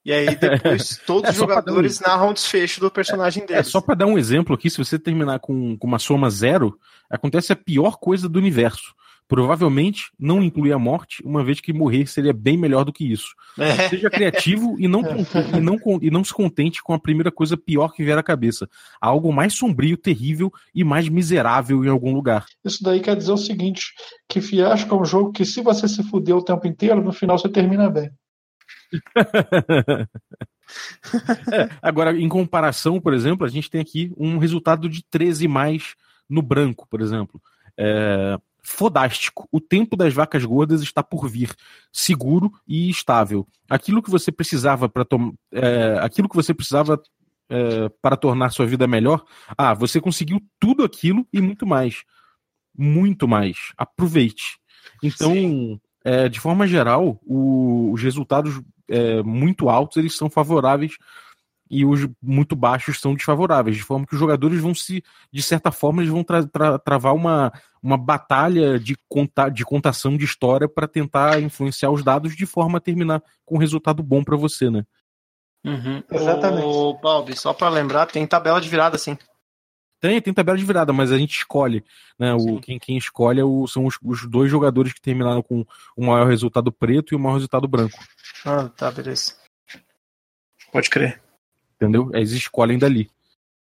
E 0.06 0.14
aí 0.14 0.36
depois 0.36 0.98
todos 1.06 1.30
é 1.30 1.32
os 1.32 1.38
jogadores 1.38 2.00
um... 2.00 2.04
narram 2.08 2.30
o 2.30 2.34
desfecho 2.34 2.80
do 2.80 2.90
personagem 2.90 3.46
deles. 3.46 3.68
É 3.68 3.70
só 3.70 3.82
para 3.82 3.96
dar 3.96 4.06
um 4.06 4.18
exemplo 4.18 4.56
aqui, 4.56 4.70
se 4.70 4.78
você 4.78 4.98
terminar 4.98 5.40
com, 5.40 5.78
com 5.78 5.88
uma 5.88 6.00
soma 6.00 6.30
zero, 6.30 6.80
acontece 7.10 7.52
a 7.52 7.58
pior 7.58 7.98
coisa 7.98 8.30
do 8.30 8.40
universo. 8.40 8.96
Provavelmente 9.28 10.12
não 10.20 10.44
inclui 10.44 10.72
a 10.72 10.80
morte, 10.80 11.24
uma 11.24 11.44
vez 11.44 11.60
que 11.60 11.74
morrer 11.74 12.08
seria 12.08 12.34
bem 12.34 12.58
melhor 12.58 12.84
do 12.84 12.94
que 12.94 13.12
isso. 13.12 13.34
É. 13.58 13.90
Seja 13.90 14.10
criativo 14.10 14.76
e 14.78 14.88
não, 14.88 15.02
e, 15.02 15.60
não, 15.60 15.78
e 16.02 16.12
não 16.12 16.24
se 16.24 16.34
contente 16.34 16.84
com 16.84 16.94
a 16.94 17.00
primeira 17.00 17.32
coisa 17.32 17.58
pior 17.58 17.94
que 17.94 18.04
vier 18.04 18.18
à 18.18 18.24
cabeça. 18.24 18.70
Algo 19.02 19.32
mais 19.32 19.54
sombrio, 19.54 19.98
terrível 19.98 20.52
e 20.74 20.84
mais 20.84 21.08
miserável 21.10 21.84
em 21.84 21.90
algum 21.90 22.14
lugar. 22.14 22.46
Isso 22.64 22.84
daí 22.84 23.00
quer 23.00 23.16
dizer 23.16 23.32
o 23.32 23.38
seguinte: 23.38 23.94
que 24.28 24.42
Fiasco 24.42 24.94
é 24.94 24.98
um 25.00 25.06
jogo 25.06 25.32
que, 25.32 25.46
se 25.46 25.62
você 25.62 25.88
se 25.88 26.04
fuder 26.04 26.36
o 26.36 26.44
tempo 26.44 26.68
inteiro, 26.68 27.04
no 27.04 27.12
final 27.12 27.38
você 27.38 27.50
termina 27.50 27.90
bem. 27.90 28.12
é, 31.52 31.70
agora, 31.82 32.16
em 32.16 32.30
comparação, 32.30 33.00
por 33.00 33.14
exemplo, 33.14 33.46
a 33.46 33.50
gente 33.50 33.70
tem 33.70 33.82
aqui 33.82 34.12
um 34.18 34.38
resultado 34.38 34.88
de 34.88 35.04
13 35.10 35.48
mais 35.48 35.96
no 36.30 36.42
branco, 36.42 36.88
por 36.90 37.02
exemplo. 37.02 37.42
É, 37.78 38.38
fodástico. 38.64 39.48
O 39.52 39.60
tempo 39.60 39.96
das 39.96 40.14
vacas 40.14 40.44
gordas 40.46 40.82
está 40.82 41.04
por 41.04 41.28
vir, 41.28 41.54
seguro 41.92 42.52
e 42.68 42.90
estável. 42.90 43.46
Aquilo 43.70 44.02
que 44.02 44.10
você 44.10 44.32
precisava 44.32 44.88
para 44.88 45.06
é, 45.52 46.00
aquilo 46.00 46.30
que 46.30 46.36
você 46.36 46.54
precisava 46.54 47.00
é, 47.50 47.90
para 48.02 48.16
tornar 48.16 48.52
sua 48.52 48.66
vida 48.66 48.88
melhor, 48.88 49.24
ah, 49.58 49.74
você 49.74 50.00
conseguiu 50.00 50.42
tudo 50.60 50.84
aquilo 50.84 51.28
e 51.32 51.42
muito 51.42 51.68
mais, 51.68 52.04
muito 52.76 53.28
mais. 53.28 53.58
Aproveite. 53.78 54.58
Então, 55.04 55.80
é, 56.04 56.30
de 56.30 56.40
forma 56.40 56.66
geral, 56.66 57.20
o, 57.26 57.92
os 57.92 58.02
resultados 58.02 58.62
é, 58.88 59.22
muito 59.24 59.70
altos 59.70 59.98
eles 59.98 60.16
são 60.16 60.30
favoráveis 60.30 60.98
e 61.74 61.84
os 61.84 62.08
muito 62.22 62.56
baixos 62.56 63.00
são 63.00 63.16
desfavoráveis, 63.16 63.76
de 63.76 63.84
forma 63.84 64.06
que 64.06 64.14
os 64.14 64.20
jogadores 64.20 64.62
vão 64.62 64.76
se, 64.76 65.04
de 65.32 65.42
certa 65.42 65.72
forma, 65.72 66.02
eles 66.02 66.12
vão 66.12 66.24
tra 66.24 66.46
tra 66.46 66.78
travar 66.78 67.16
uma, 67.16 67.52
uma 67.82 67.98
batalha 67.98 68.80
de, 68.80 68.96
conta 69.10 69.50
de 69.50 69.66
contação 69.66 70.16
de 70.16 70.24
história 70.24 70.70
para 70.70 70.88
tentar 70.88 71.42
influenciar 71.42 71.90
os 71.90 72.04
dados 72.04 72.36
de 72.36 72.46
forma 72.46 72.78
a 72.78 72.82
terminar 72.82 73.24
com 73.44 73.56
um 73.56 73.60
resultado 73.60 74.04
bom 74.04 74.24
para 74.24 74.38
você, 74.38 74.70
né? 74.70 74.86
Uhum. 75.66 76.04
Exatamente. 76.12 76.66
O 76.66 76.94
Balbi, 76.94 77.36
só 77.36 77.54
para 77.54 77.70
lembrar, 77.70 78.06
tem 78.06 78.28
tabela 78.28 78.62
de 78.62 78.70
virada, 78.70 78.98
sim. 78.98 79.18
Tem, 80.00 80.22
tem 80.22 80.34
tabela 80.34 80.58
de 80.58 80.66
virada, 80.66 80.92
mas 80.92 81.12
a 81.12 81.18
gente 81.18 81.32
escolhe. 81.32 81.84
Né? 82.20 82.34
O, 82.34 82.60
quem, 82.60 82.78
quem 82.78 82.98
escolhe 82.98 83.40
é 83.40 83.44
o, 83.44 83.66
são 83.66 83.86
os, 83.86 83.98
os, 84.04 84.30
dois 84.30 84.52
jogadores 84.52 84.94
que 84.94 85.02
terminaram 85.02 85.42
com 85.42 85.66
o 85.96 86.06
maior 86.06 86.28
resultado 86.28 86.72
preto 86.72 87.14
e 87.14 87.16
o 87.16 87.20
maior 87.20 87.36
resultado 87.36 87.68
branco. 87.68 87.98
Ah, 88.46 88.68
tá, 88.68 88.92
beleza. 88.92 89.36
Pode 90.72 90.90
crer. 90.90 91.24
Entendeu? 91.84 92.10
Eles 92.14 92.32
escolhem 92.32 92.78
dali. 92.78 93.10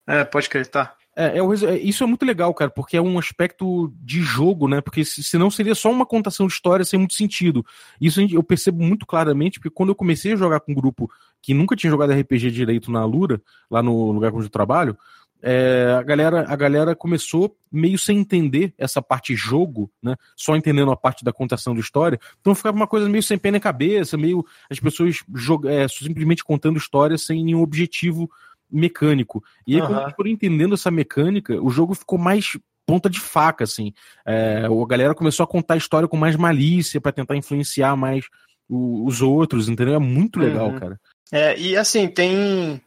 É, 0.05 0.25
pode 0.25 0.49
crer, 0.49 0.67
tá. 0.67 0.93
É, 1.15 1.37
é, 1.37 1.39
é, 1.39 1.77
isso 1.79 2.03
é 2.03 2.07
muito 2.07 2.25
legal, 2.25 2.53
cara, 2.53 2.69
porque 2.69 2.97
é 2.97 3.01
um 3.01 3.17
aspecto 3.17 3.93
de 4.01 4.21
jogo, 4.21 4.67
né? 4.67 4.81
Porque 4.81 5.05
senão 5.05 5.49
seria 5.49 5.75
só 5.75 5.89
uma 5.91 6.05
contação 6.05 6.47
de 6.47 6.53
história 6.53 6.85
sem 6.85 6.97
muito 6.99 7.13
sentido. 7.13 7.65
Isso 7.99 8.21
eu 8.21 8.43
percebo 8.43 8.83
muito 8.83 9.05
claramente, 9.05 9.59
porque 9.59 9.73
quando 9.73 9.89
eu 9.89 9.95
comecei 9.95 10.33
a 10.33 10.35
jogar 10.35 10.59
com 10.59 10.71
um 10.71 10.75
grupo 10.75 11.09
que 11.41 11.53
nunca 11.53 11.75
tinha 11.75 11.91
jogado 11.91 12.13
RPG 12.13 12.51
direito 12.51 12.91
na 12.91 13.05
Lura, 13.05 13.41
lá 13.69 13.81
no 13.81 14.11
lugar 14.11 14.33
onde 14.33 14.45
eu 14.45 14.49
trabalho, 14.49 14.97
é, 15.41 15.95
a, 15.97 16.03
galera, 16.03 16.45
a 16.47 16.55
galera 16.55 16.95
começou 16.95 17.55
meio 17.71 17.97
sem 17.97 18.17
entender 18.19 18.73
essa 18.77 19.01
parte 19.01 19.35
jogo, 19.35 19.89
né? 20.01 20.15
Só 20.35 20.55
entendendo 20.55 20.91
a 20.91 20.97
parte 20.97 21.23
da 21.23 21.31
contação 21.31 21.73
de 21.73 21.79
história. 21.79 22.19
Então 22.41 22.53
ficava 22.53 22.75
uma 22.75 22.87
coisa 22.87 23.07
meio 23.07 23.23
sem 23.23 23.37
pé 23.37 23.51
na 23.51 23.59
cabeça, 23.59 24.17
meio 24.17 24.45
as 24.69 24.79
pessoas 24.79 25.23
é, 25.67 25.87
simplesmente 25.87 26.43
contando 26.43 26.77
história 26.77 27.17
sem 27.17 27.43
nenhum 27.43 27.61
objetivo 27.61 28.29
mecânico. 28.69 29.43
E 29.65 29.75
aí, 29.75 29.81
uhum. 29.81 29.87
quando 29.87 30.15
foram 30.15 30.29
entendendo 30.29 30.73
essa 30.75 30.91
mecânica, 30.91 31.61
o 31.61 31.69
jogo 31.69 31.95
ficou 31.95 32.19
mais 32.19 32.57
ponta 32.85 33.09
de 33.09 33.19
faca, 33.19 33.63
assim. 33.63 33.93
É, 34.25 34.65
a 34.65 34.87
galera 34.87 35.15
começou 35.15 35.43
a 35.43 35.47
contar 35.47 35.75
a 35.75 35.77
história 35.77 36.07
com 36.07 36.17
mais 36.17 36.35
malícia 36.35 36.99
para 36.99 37.11
tentar 37.11 37.35
influenciar 37.35 37.95
mais 37.95 38.25
o, 38.67 39.05
os 39.05 39.21
outros, 39.21 39.69
entendeu? 39.69 39.95
É 39.95 39.99
muito 39.99 40.39
legal, 40.39 40.69
uhum. 40.69 40.79
cara. 40.79 40.99
É, 41.31 41.57
e 41.57 41.77
assim, 41.77 42.07
tem. 42.07 42.81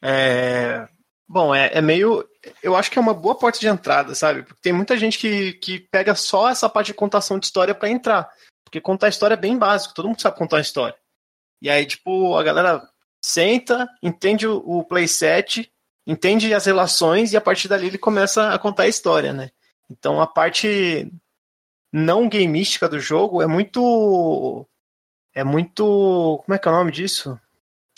É, 0.00 0.86
Bom, 1.26 1.54
é, 1.54 1.70
é, 1.72 1.80
meio. 1.80 2.28
Eu 2.62 2.76
acho 2.76 2.90
que 2.90 2.98
é 2.98 3.02
uma 3.02 3.14
boa 3.14 3.34
porta 3.34 3.58
de 3.58 3.66
entrada, 3.66 4.14
sabe? 4.14 4.42
Porque 4.42 4.60
tem 4.62 4.72
muita 4.72 4.96
gente 4.96 5.18
que, 5.18 5.54
que 5.54 5.80
pega 5.90 6.14
só 6.14 6.50
essa 6.50 6.68
parte 6.68 6.88
de 6.88 6.94
contação 6.94 7.38
de 7.38 7.46
história 7.46 7.74
para 7.74 7.88
entrar. 7.88 8.30
Porque 8.64 8.80
contar 8.80 9.08
história 9.08 9.34
é 9.34 9.38
bem 9.38 9.56
básico, 9.56 9.94
todo 9.94 10.08
mundo 10.08 10.20
sabe 10.20 10.36
contar 10.36 10.60
história. 10.60 10.96
E 11.62 11.70
aí, 11.70 11.86
tipo, 11.86 12.36
a 12.36 12.42
galera 12.42 12.86
senta, 13.24 13.88
entende 14.02 14.46
o, 14.46 14.84
playset, 14.84 15.72
entende 16.06 16.52
as 16.52 16.66
relações 16.66 17.32
e 17.32 17.36
a 17.36 17.40
partir 17.40 17.68
dali 17.68 17.86
ele 17.86 17.96
começa 17.96 18.52
a 18.52 18.58
contar 18.58 18.82
a 18.82 18.88
história, 18.88 19.32
né? 19.32 19.50
Então 19.90 20.20
a 20.20 20.26
parte 20.26 21.10
não 21.90 22.28
gameística 22.28 22.88
do 22.88 23.00
jogo 23.00 23.40
é 23.40 23.46
muito. 23.46 24.66
É 25.34 25.42
muito. 25.42 26.42
Como 26.44 26.54
é 26.54 26.58
que 26.58 26.68
é 26.68 26.70
o 26.70 26.74
nome 26.74 26.92
disso? 26.92 27.40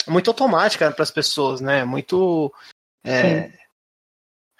Muito 0.06 0.30
automática 0.30 0.92
para 0.92 1.02
as 1.02 1.10
pessoas, 1.10 1.60
né? 1.60 1.84
Muito 1.84 2.52
é, 3.06 3.52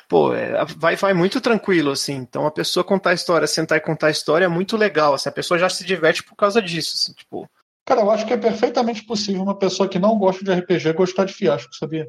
pô, 0.09 0.33
é, 0.33 0.65
vai, 0.77 0.97
vai 0.97 1.15
muito 1.15 1.41
tranquilo, 1.41 1.91
assim. 1.91 2.15
Então 2.15 2.47
a 2.47 2.51
pessoa 2.51 2.85
contar 2.85 3.11
a 3.11 3.15
história, 3.15 3.47
sentar 3.47 3.79
e 3.79 3.81
contar 3.81 4.09
a 4.09 4.11
história 4.11 4.45
é 4.45 4.49
muito 4.49 4.77
legal. 4.77 5.15
Assim, 5.15 5.29
a 5.29 5.33
pessoa 5.33 5.59
já 5.59 5.69
se 5.69 5.85
diverte 5.85 6.23
por 6.23 6.37
causa 6.37 6.61
disso. 6.63 6.95
Assim, 6.95 7.13
tipo. 7.13 7.49
Cara, 7.85 8.01
eu 8.01 8.11
acho 8.11 8.27
que 8.27 8.33
é 8.33 8.37
perfeitamente 8.37 9.05
possível 9.05 9.43
uma 9.43 9.57
pessoa 9.57 9.89
que 9.89 9.99
não 9.99 10.19
gosta 10.19 10.45
de 10.45 10.53
RPG 10.53 10.93
gostar 10.93 11.25
de 11.25 11.33
fiasco, 11.33 11.75
sabia? 11.75 12.09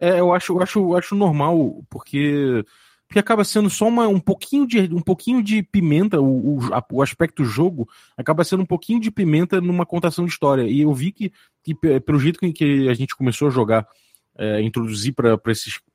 É, 0.00 0.18
eu 0.18 0.32
acho, 0.32 0.54
eu 0.54 0.62
acho, 0.62 0.78
eu 0.78 0.96
acho 0.96 1.14
normal, 1.14 1.84
porque 1.88 2.64
porque 3.12 3.20
acaba 3.20 3.44
sendo 3.44 3.68
só 3.68 3.88
uma, 3.88 4.08
um 4.08 4.18
pouquinho 4.18 4.66
de 4.66 4.80
um 4.92 5.02
pouquinho 5.02 5.42
de 5.42 5.62
pimenta, 5.62 6.18
o, 6.18 6.56
o, 6.56 6.60
o, 6.92 7.02
aspecto 7.02 7.44
jogo 7.44 7.86
acaba 8.16 8.42
sendo 8.42 8.62
um 8.62 8.66
pouquinho 8.66 8.98
de 8.98 9.10
pimenta 9.10 9.60
numa 9.60 9.84
contação 9.84 10.24
de 10.24 10.32
história. 10.32 10.62
E 10.62 10.80
eu 10.80 10.94
vi 10.94 11.12
que, 11.12 11.30
que 11.62 11.74
pelo 11.74 12.18
jeito 12.18 12.40
que 12.40 12.88
a 12.88 12.94
gente 12.94 13.14
começou 13.14 13.48
a 13.48 13.50
jogar, 13.50 13.86
é, 14.36 14.62
introduzir 14.62 15.14
para 15.14 15.38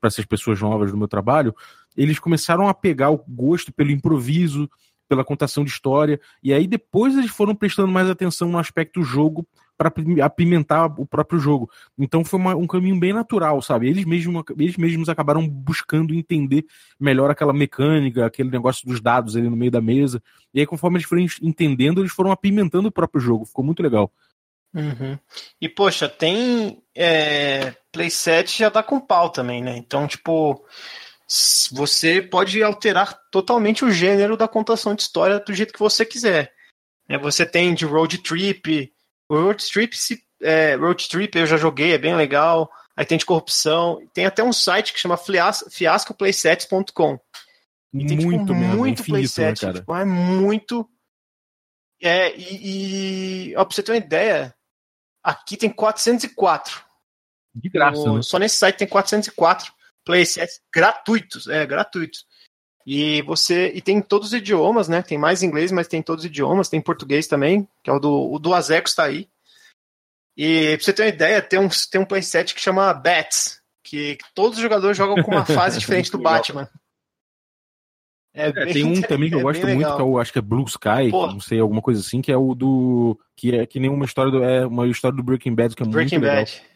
essas 0.02 0.24
pessoas 0.24 0.60
novas 0.60 0.90
do 0.90 0.96
meu 0.96 1.08
trabalho, 1.08 1.54
eles 1.96 2.18
começaram 2.18 2.68
a 2.68 2.74
pegar 2.74 3.10
o 3.10 3.24
gosto 3.26 3.72
pelo 3.72 3.90
improviso, 3.90 4.70
pela 5.08 5.24
contação 5.24 5.64
de 5.64 5.70
história, 5.70 6.20
e 6.42 6.52
aí 6.52 6.66
depois 6.66 7.16
eles 7.16 7.30
foram 7.30 7.54
prestando 7.54 7.88
mais 7.88 8.10
atenção 8.10 8.48
no 8.48 8.58
aspecto 8.58 9.02
jogo 9.02 9.46
para 9.78 9.92
apimentar 10.24 10.86
o 11.00 11.06
próprio 11.06 11.38
jogo. 11.38 11.70
Então 11.96 12.24
foi 12.24 12.40
uma, 12.40 12.56
um 12.56 12.66
caminho 12.66 12.98
bem 12.98 13.12
natural, 13.12 13.62
sabe? 13.62 13.88
Eles 13.88 14.04
mesmos, 14.04 14.42
eles 14.58 14.76
mesmos 14.76 15.08
acabaram 15.08 15.48
buscando 15.48 16.12
entender 16.12 16.66
melhor 16.98 17.30
aquela 17.30 17.52
mecânica, 17.52 18.26
aquele 18.26 18.50
negócio 18.50 18.86
dos 18.86 19.00
dados 19.00 19.36
ali 19.36 19.48
no 19.48 19.56
meio 19.56 19.70
da 19.70 19.80
mesa. 19.80 20.20
E 20.52 20.58
aí, 20.58 20.66
conforme 20.66 20.96
eles 20.96 21.06
foram 21.06 21.24
entendendo, 21.40 22.00
eles 22.00 22.12
foram 22.12 22.32
apimentando 22.32 22.88
o 22.88 22.92
próprio 22.92 23.20
jogo. 23.20 23.46
Ficou 23.46 23.64
muito 23.64 23.80
legal. 23.80 24.12
Uhum. 24.74 25.18
E, 25.60 25.68
poxa, 25.68 26.08
tem. 26.08 26.82
É, 26.94 27.74
Playset 27.92 28.58
já 28.58 28.70
tá 28.70 28.82
com 28.82 29.00
pau 29.00 29.30
também, 29.30 29.62
né? 29.62 29.76
Então, 29.76 30.06
tipo. 30.06 30.64
Você 31.72 32.22
pode 32.22 32.62
alterar 32.62 33.14
totalmente 33.30 33.84
o 33.84 33.90
gênero 33.90 34.34
da 34.34 34.48
contação 34.48 34.94
de 34.94 35.02
história 35.02 35.38
do 35.38 35.52
jeito 35.52 35.74
que 35.74 35.78
você 35.78 36.02
quiser. 36.02 36.50
É, 37.06 37.18
você 37.18 37.44
tem 37.44 37.74
de 37.74 37.84
road 37.84 38.16
trip, 38.22 38.90
Road 39.30 39.64
Trip, 39.70 39.96
se, 39.96 40.20
é, 40.40 40.74
Road 40.74 41.08
Trip 41.08 41.38
eu 41.38 41.46
já 41.46 41.56
joguei, 41.56 41.92
é 41.92 41.98
bem 41.98 42.16
legal. 42.16 42.68
Aí 42.96 43.04
tem 43.04 43.18
de 43.18 43.26
corrupção. 43.26 44.00
Tem 44.12 44.26
até 44.26 44.42
um 44.42 44.52
site 44.52 44.92
que 44.92 44.98
chama 44.98 45.16
fiascoplaysets.com. 45.16 47.20
Muito 47.92 48.16
tipo, 48.16 48.28
mesmo, 48.28 48.54
muito 48.76 49.00
infinito, 49.00 49.34
playset. 49.34 49.66
Né, 49.66 49.72
tipo, 49.74 49.94
é 49.94 50.04
muito. 50.04 50.88
É, 52.02 52.36
e, 52.36 53.50
e 53.50 53.56
ó, 53.56 53.64
pra 53.64 53.74
você 53.74 53.82
ter 53.82 53.92
uma 53.92 53.98
ideia, 53.98 54.54
aqui 55.28 55.56
tem 55.56 55.68
404. 55.68 56.82
De 57.54 57.68
graça, 57.68 58.04
no, 58.04 58.16
né? 58.16 58.22
Só 58.22 58.38
nesse 58.38 58.56
site 58.56 58.76
tem 58.76 58.88
404 58.88 59.72
playsets 60.04 60.60
gratuitos. 60.74 61.46
É, 61.48 61.66
gratuitos. 61.66 62.26
E 62.86 63.20
você. 63.22 63.70
E 63.74 63.82
tem 63.82 64.00
todos 64.00 64.28
os 64.28 64.34
idiomas, 64.34 64.88
né? 64.88 65.02
Tem 65.02 65.18
mais 65.18 65.42
inglês, 65.42 65.70
mas 65.70 65.88
tem 65.88 66.02
todos 66.02 66.24
os 66.24 66.30
idiomas, 66.30 66.70
tem 66.70 66.80
português 66.80 67.26
também, 67.26 67.68
que 67.82 67.90
é 67.90 67.92
o 67.92 67.98
do, 67.98 68.32
o 68.32 68.38
do 68.38 68.54
Azeco 68.54 68.88
está 68.88 69.04
aí. 69.04 69.28
E 70.34 70.76
pra 70.76 70.84
você 70.84 70.92
ter 70.92 71.02
uma 71.02 71.08
ideia, 71.08 71.42
tem 71.42 71.58
um, 71.58 71.68
tem 71.90 72.00
um 72.00 72.06
playset 72.06 72.54
que 72.54 72.60
chama 72.60 72.94
Bats, 72.94 73.60
que, 73.82 74.16
que 74.16 74.24
todos 74.34 74.56
os 74.56 74.62
jogadores 74.62 74.96
jogam 74.96 75.22
com 75.22 75.32
uma 75.32 75.44
fase 75.44 75.78
diferente 75.78 76.10
do 76.10 76.18
Batman. 76.18 76.70
É, 78.38 78.48
é, 78.50 78.72
tem 78.72 78.84
um 78.84 79.00
também 79.02 79.28
que 79.28 79.34
eu 79.34 79.40
é 79.40 79.42
gosto 79.42 79.66
muito, 79.66 79.96
que 79.96 80.00
eu 80.00 80.18
é 80.18 80.22
acho 80.22 80.32
que 80.32 80.38
é 80.38 80.42
Blue 80.42 80.64
Sky, 80.64 81.10
não 81.10 81.40
sei, 81.40 81.58
alguma 81.58 81.82
coisa 81.82 82.00
assim, 82.00 82.22
que 82.22 82.30
é 82.30 82.36
o 82.36 82.54
do. 82.54 83.18
que 83.34 83.54
é 83.54 83.66
que 83.66 83.80
nem 83.80 83.90
uma 83.90 84.04
história 84.04 84.30
do. 84.30 84.44
É 84.44 84.64
uma 84.64 84.86
história 84.86 85.16
do 85.16 85.22
Breaking 85.24 85.56
Bad, 85.56 85.74
que 85.74 85.82
é 85.82 85.86
Breaking 85.86 86.18
muito 86.18 86.30
Bad. 86.30 86.52
legal. 86.52 86.68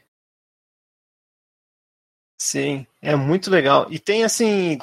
Sim, 2.36 2.84
é 3.00 3.14
muito 3.14 3.48
legal. 3.48 3.86
E 3.88 4.00
tem 4.00 4.24
assim, 4.24 4.76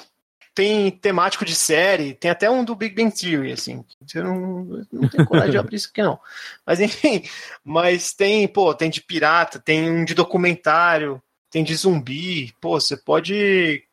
tem 0.55 0.89
temático 0.89 1.43
de 1.43 1.53
série, 1.53 2.13
tem 2.13 2.31
até 2.31 2.49
um 2.49 2.63
do 2.63 2.73
Big 2.73 2.95
Bang 2.95 3.13
Theory, 3.13 3.51
assim. 3.51 3.83
Você 4.01 4.21
não, 4.21 4.85
não 4.89 5.09
tem 5.09 5.25
coragem 5.25 5.51
de 5.51 5.57
abrir 5.59 5.75
isso 5.75 5.89
aqui, 5.91 6.01
não. 6.01 6.17
Mas 6.65 6.79
enfim, 6.79 7.23
mas 7.61 8.13
tem, 8.13 8.47
pô, 8.47 8.73
tem 8.73 8.89
de 8.89 9.01
pirata, 9.01 9.59
tem 9.59 9.91
um 9.91 10.05
de 10.05 10.13
documentário, 10.13 11.21
tem 11.51 11.61
de 11.61 11.75
zumbi. 11.75 12.53
Pô, 12.61 12.79
você 12.79 12.95
pode. 12.95 13.83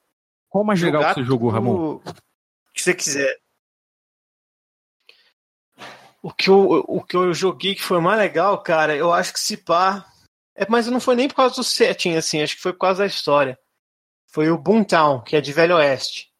Qual 0.49 0.63
mais 0.63 0.81
legal 0.81 1.05
que 1.09 1.15
você 1.15 1.25
jogou, 1.25 1.51
Ramon? 1.51 2.01
O 2.77 2.79
que 2.79 2.83
você 2.83 2.95
quiser. 2.95 3.41
O 6.23 6.31
que, 6.31 6.51
eu, 6.51 6.85
o 6.87 7.03
que 7.03 7.17
eu 7.17 7.33
joguei 7.33 7.75
que 7.75 7.83
foi 7.83 8.01
mais 8.01 8.19
legal, 8.19 8.63
cara, 8.63 8.95
eu 8.95 9.13
acho 9.15 9.33
que 9.33 9.41
se 9.41 9.57
pá. 9.57 10.07
É, 10.55 10.67
mas 10.69 10.87
não 10.87 11.01
foi 11.01 11.17
nem 11.17 11.27
por 11.27 11.37
causa 11.37 11.55
do 11.55 11.65
setting, 11.65 12.17
assim, 12.17 12.43
acho 12.43 12.57
que 12.57 12.61
foi 12.61 12.75
por 12.75 12.81
causa 12.81 13.03
da 13.03 13.07
história. 13.07 13.59
Foi 14.27 14.51
o 14.51 14.59
Boomtown, 14.59 15.23
que 15.23 15.37
é 15.37 15.41
de 15.41 15.55
Velho 15.55 15.77
Oeste. 15.77 16.31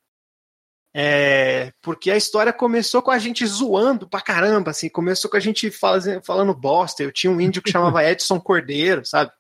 É, 0.95 1.73
porque 1.81 2.11
a 2.11 2.17
história 2.19 2.53
começou 2.53 3.01
com 3.01 3.11
a 3.11 3.19
gente 3.19 3.47
zoando 3.47 4.07
pra 4.07 4.21
caramba, 4.21 4.73
assim, 4.73 4.91
começou 4.91 5.31
com 5.31 5.39
a 5.39 5.41
gente 5.41 5.71
faz, 5.71 6.05
falando 6.23 6.55
bosta. 6.55 7.03
Eu 7.03 7.13
tinha 7.13 7.31
um 7.31 7.41
índio 7.41 7.63
que 7.63 7.71
chamava 7.71 8.05
Edson 8.05 8.39
Cordeiro, 8.39 9.07
sabe? 9.07 9.33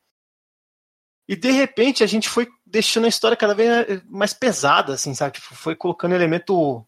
E 1.29 1.37
de 1.37 1.51
repente 1.51 2.03
a 2.03 2.07
gente 2.07 2.29
foi 2.29 2.49
deixando 2.67 3.05
a 3.05 3.09
história 3.09 3.37
cada 3.37 3.55
vez 3.55 4.03
mais 4.05 4.35
pesada, 4.35 4.95
assim, 4.95 5.15
sabe? 5.15 5.39
Tipo, 5.39 5.55
foi 5.55 5.77
colocando 5.77 6.15
elemento, 6.15 6.85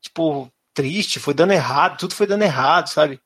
tipo, 0.00 0.50
triste, 0.74 1.20
foi 1.20 1.32
dando 1.32 1.52
errado, 1.52 1.98
tudo 1.98 2.14
foi 2.14 2.26
dando 2.26 2.42
errado, 2.42 2.88
sabe? 2.88 3.20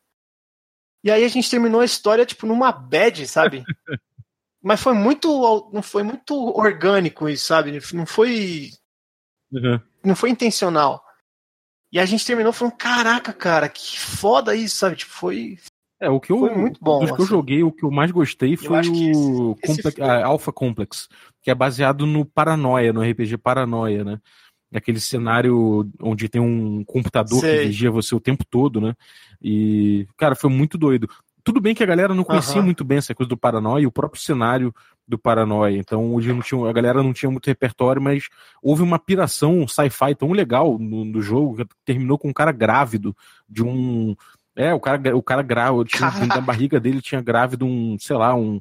E 1.03 1.11
aí 1.11 1.25
a 1.25 1.29
gente 1.29 1.51
terminou 1.51 1.81
a 1.81 1.85
história, 1.85 2.25
tipo, 2.25 2.47
numa 2.47 2.71
bad, 2.71 3.27
sabe? 3.27 3.65
Mas 4.63 4.81
foi 4.81 4.95
muito. 4.95 5.71
Não 5.73 5.83
foi 5.83 6.03
muito 6.03 6.35
orgânico 6.57 7.29
isso, 7.29 7.47
sabe? 7.47 7.79
Não 7.93 8.07
foi. 8.07 8.71
Uhum 9.53 9.79
não 10.05 10.15
foi 10.15 10.31
intencional. 10.31 11.05
E 11.91 11.99
a 11.99 12.05
gente 12.05 12.27
terminou 12.27 12.53
falando, 12.53 12.77
caraca, 12.77 13.33
cara, 13.33 13.69
que 13.69 13.99
foda 13.99 14.55
isso, 14.55 14.77
sabe? 14.77 14.97
Tipo, 14.97 15.13
foi. 15.13 15.59
É, 16.01 16.11
o 16.11 16.21
que 16.21 16.33
eu, 16.33 16.39
foi 16.41 16.55
muito 16.55 16.81
bom. 16.83 17.01
Dos 17.01 17.09
assim. 17.09 17.15
que 17.15 17.21
eu 17.21 17.25
assim. 17.25 17.35
joguei, 17.35 17.63
o 17.63 17.73
que 17.73 17.85
eu 17.85 17.91
mais 17.91 18.11
gostei 18.11 18.57
foi 18.57 18.77
o 18.77 19.57
esse, 19.63 19.81
esse 19.81 20.03
Alpha 20.03 20.53
Complex, 20.53 21.09
que 21.43 21.51
é 21.51 21.55
baseado 21.55 22.07
no 22.07 22.25
Paranoia, 22.25 22.93
no 22.93 23.03
RPG 23.03 23.39
Paranoia, 23.39 24.05
né? 24.05 24.21
Aquele 24.75 24.99
cenário 24.99 25.89
onde 26.03 26.29
tem 26.29 26.41
um 26.41 26.83
computador 26.85 27.41
Sei. 27.41 27.59
que 27.59 27.67
vigia 27.67 27.91
você 27.93 28.15
o 28.15 28.21
tempo 28.21 28.45
todo, 28.45 28.81
né? 28.81 28.95
E, 29.41 30.07
cara, 30.17 30.35
foi 30.35 30.51
muito 30.51 30.77
doido. 30.77 31.09
Tudo 31.45 31.61
bem 31.61 31.75
que 31.75 31.83
a 31.83 31.87
galera 31.87 32.15
não 32.15 32.25
conhecia 32.25 32.57
uhum. 32.57 32.65
muito 32.65 32.83
bem 32.83 32.99
essa 32.99 33.15
coisa 33.15 33.29
do 33.29 33.37
Paranoia, 33.37 33.87
o 33.87 33.93
próprio 33.93 34.21
cenário 34.21 34.75
do 35.07 35.19
Paranoia. 35.19 35.77
Então 35.77 36.15
hoje 36.15 36.33
não 36.33 36.41
tinha, 36.41 36.69
a 36.69 36.73
galera 36.73 37.03
não 37.03 37.13
tinha 37.13 37.31
muito 37.31 37.47
repertório, 37.47 38.01
mas 38.01 38.29
houve 38.63 38.83
uma 38.83 38.99
piração 38.99 39.69
sci-fi 39.69 40.15
tão 40.15 40.33
legal 40.33 40.79
no, 40.79 41.05
no, 41.05 41.21
jogo 41.21 41.57
que 41.57 41.67
terminou 41.85 42.19
com 42.19 42.29
um 42.29 42.33
cara 42.33 42.51
grávido 42.51 43.15
de 43.47 43.63
um. 43.63 44.17
É, 44.57 44.73
o 44.73 44.81
cara, 44.81 45.17
o 45.17 45.23
cara 45.23 45.43
grávido, 45.43 45.85
tinha, 45.85 46.11
da 46.29 46.41
barriga 46.41 46.79
dele 46.79 47.03
tinha 47.03 47.21
grávido 47.21 47.67
um, 47.67 47.99
sei 47.99 48.17
lá, 48.17 48.35
um, 48.35 48.61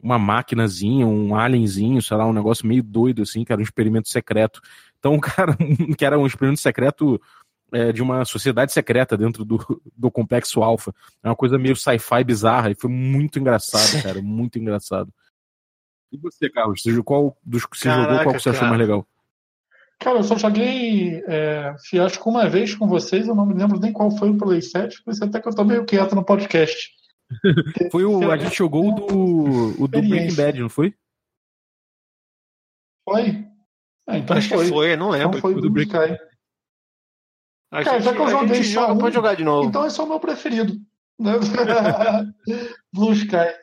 uma 0.00 0.18
máquinazinha, 0.18 1.06
um 1.06 1.36
alienzinho, 1.36 2.00
sei 2.02 2.16
lá, 2.16 2.26
um 2.26 2.32
negócio 2.32 2.66
meio 2.66 2.82
doido 2.82 3.22
assim, 3.22 3.44
que 3.44 3.52
era 3.52 3.60
um 3.60 3.64
experimento 3.64 4.08
secreto. 4.08 4.60
Então 4.98 5.14
o 5.14 5.20
cara, 5.20 5.56
que 5.96 6.04
era 6.04 6.18
um 6.18 6.26
experimento 6.26 6.60
secreto 6.60 7.20
é, 7.72 7.92
de 7.92 8.02
uma 8.02 8.24
sociedade 8.24 8.72
secreta 8.72 9.16
dentro 9.16 9.44
do, 9.44 9.82
do 9.96 10.10
complexo 10.10 10.62
alfa. 10.62 10.94
É 11.22 11.28
uma 11.28 11.36
coisa 11.36 11.58
meio 11.58 11.76
sci-fi 11.76 12.24
bizarra 12.24 12.70
e 12.70 12.74
foi 12.74 12.90
muito 12.90 13.38
engraçado, 13.38 14.00
cara, 14.02 14.22
muito 14.22 14.58
engraçado. 14.58 15.12
E 16.12 16.16
você, 16.16 16.48
Carlos? 16.48 16.82
Qual 17.04 17.36
dos 17.44 17.66
que 17.66 17.76
você 17.76 17.88
Caraca, 17.88 18.08
jogou, 18.08 18.24
qual 18.24 18.34
que 18.36 18.40
você 18.40 18.50
achou 18.50 18.68
mais 18.68 18.78
legal? 18.78 19.06
Cara, 19.98 20.18
eu 20.18 20.24
só 20.24 20.36
joguei 20.36 21.22
é, 21.26 21.74
Fiasco 21.88 22.28
uma 22.28 22.48
vez 22.48 22.74
com 22.74 22.86
vocês, 22.86 23.26
eu 23.26 23.34
não 23.34 23.46
me 23.46 23.54
lembro 23.54 23.80
nem 23.80 23.92
qual 23.92 24.10
foi 24.10 24.30
o 24.30 24.36
Play 24.36 24.60
7, 24.60 25.02
por 25.02 25.12
isso 25.12 25.24
até 25.24 25.40
que 25.40 25.48
eu 25.48 25.54
tô 25.54 25.64
meio 25.64 25.84
quieto 25.84 26.14
no 26.14 26.24
podcast. 26.24 26.90
foi 27.90 28.04
o. 28.04 28.30
A 28.30 28.36
gente 28.36 28.56
jogou 28.56 28.88
o 28.88 28.94
do, 28.94 29.82
o 29.82 29.88
do 29.88 30.02
Breaking 30.02 30.36
Bad, 30.36 30.60
não 30.60 30.68
foi? 30.68 30.94
Foi? 33.08 33.46
Ah, 34.06 34.18
então 34.18 34.36
Acho 34.36 34.48
foi. 34.48 34.64
que 34.64 34.70
foi, 34.70 34.96
não 34.96 35.10
lembro. 35.10 35.28
Então 35.28 35.40
foi 35.40 35.54
o 35.54 35.60
do 35.60 35.70
Breaking 35.70 35.92
Bad. 35.92 36.18
Cara, 37.70 38.00
já 38.00 38.12
que 38.14 38.20
eu 38.20 38.28
joguei 38.28 38.62
só 38.62 38.80
joga, 38.82 38.92
um, 38.92 38.98
pode 38.98 39.14
jogar 39.14 39.34
de 39.34 39.44
novo. 39.44 39.68
Então 39.68 39.86
esse 39.86 39.98
é 39.98 40.02
o 40.02 40.06
meu 40.06 40.20
preferido. 40.20 40.76
Blue 42.92 43.12
Sky. 43.12 43.54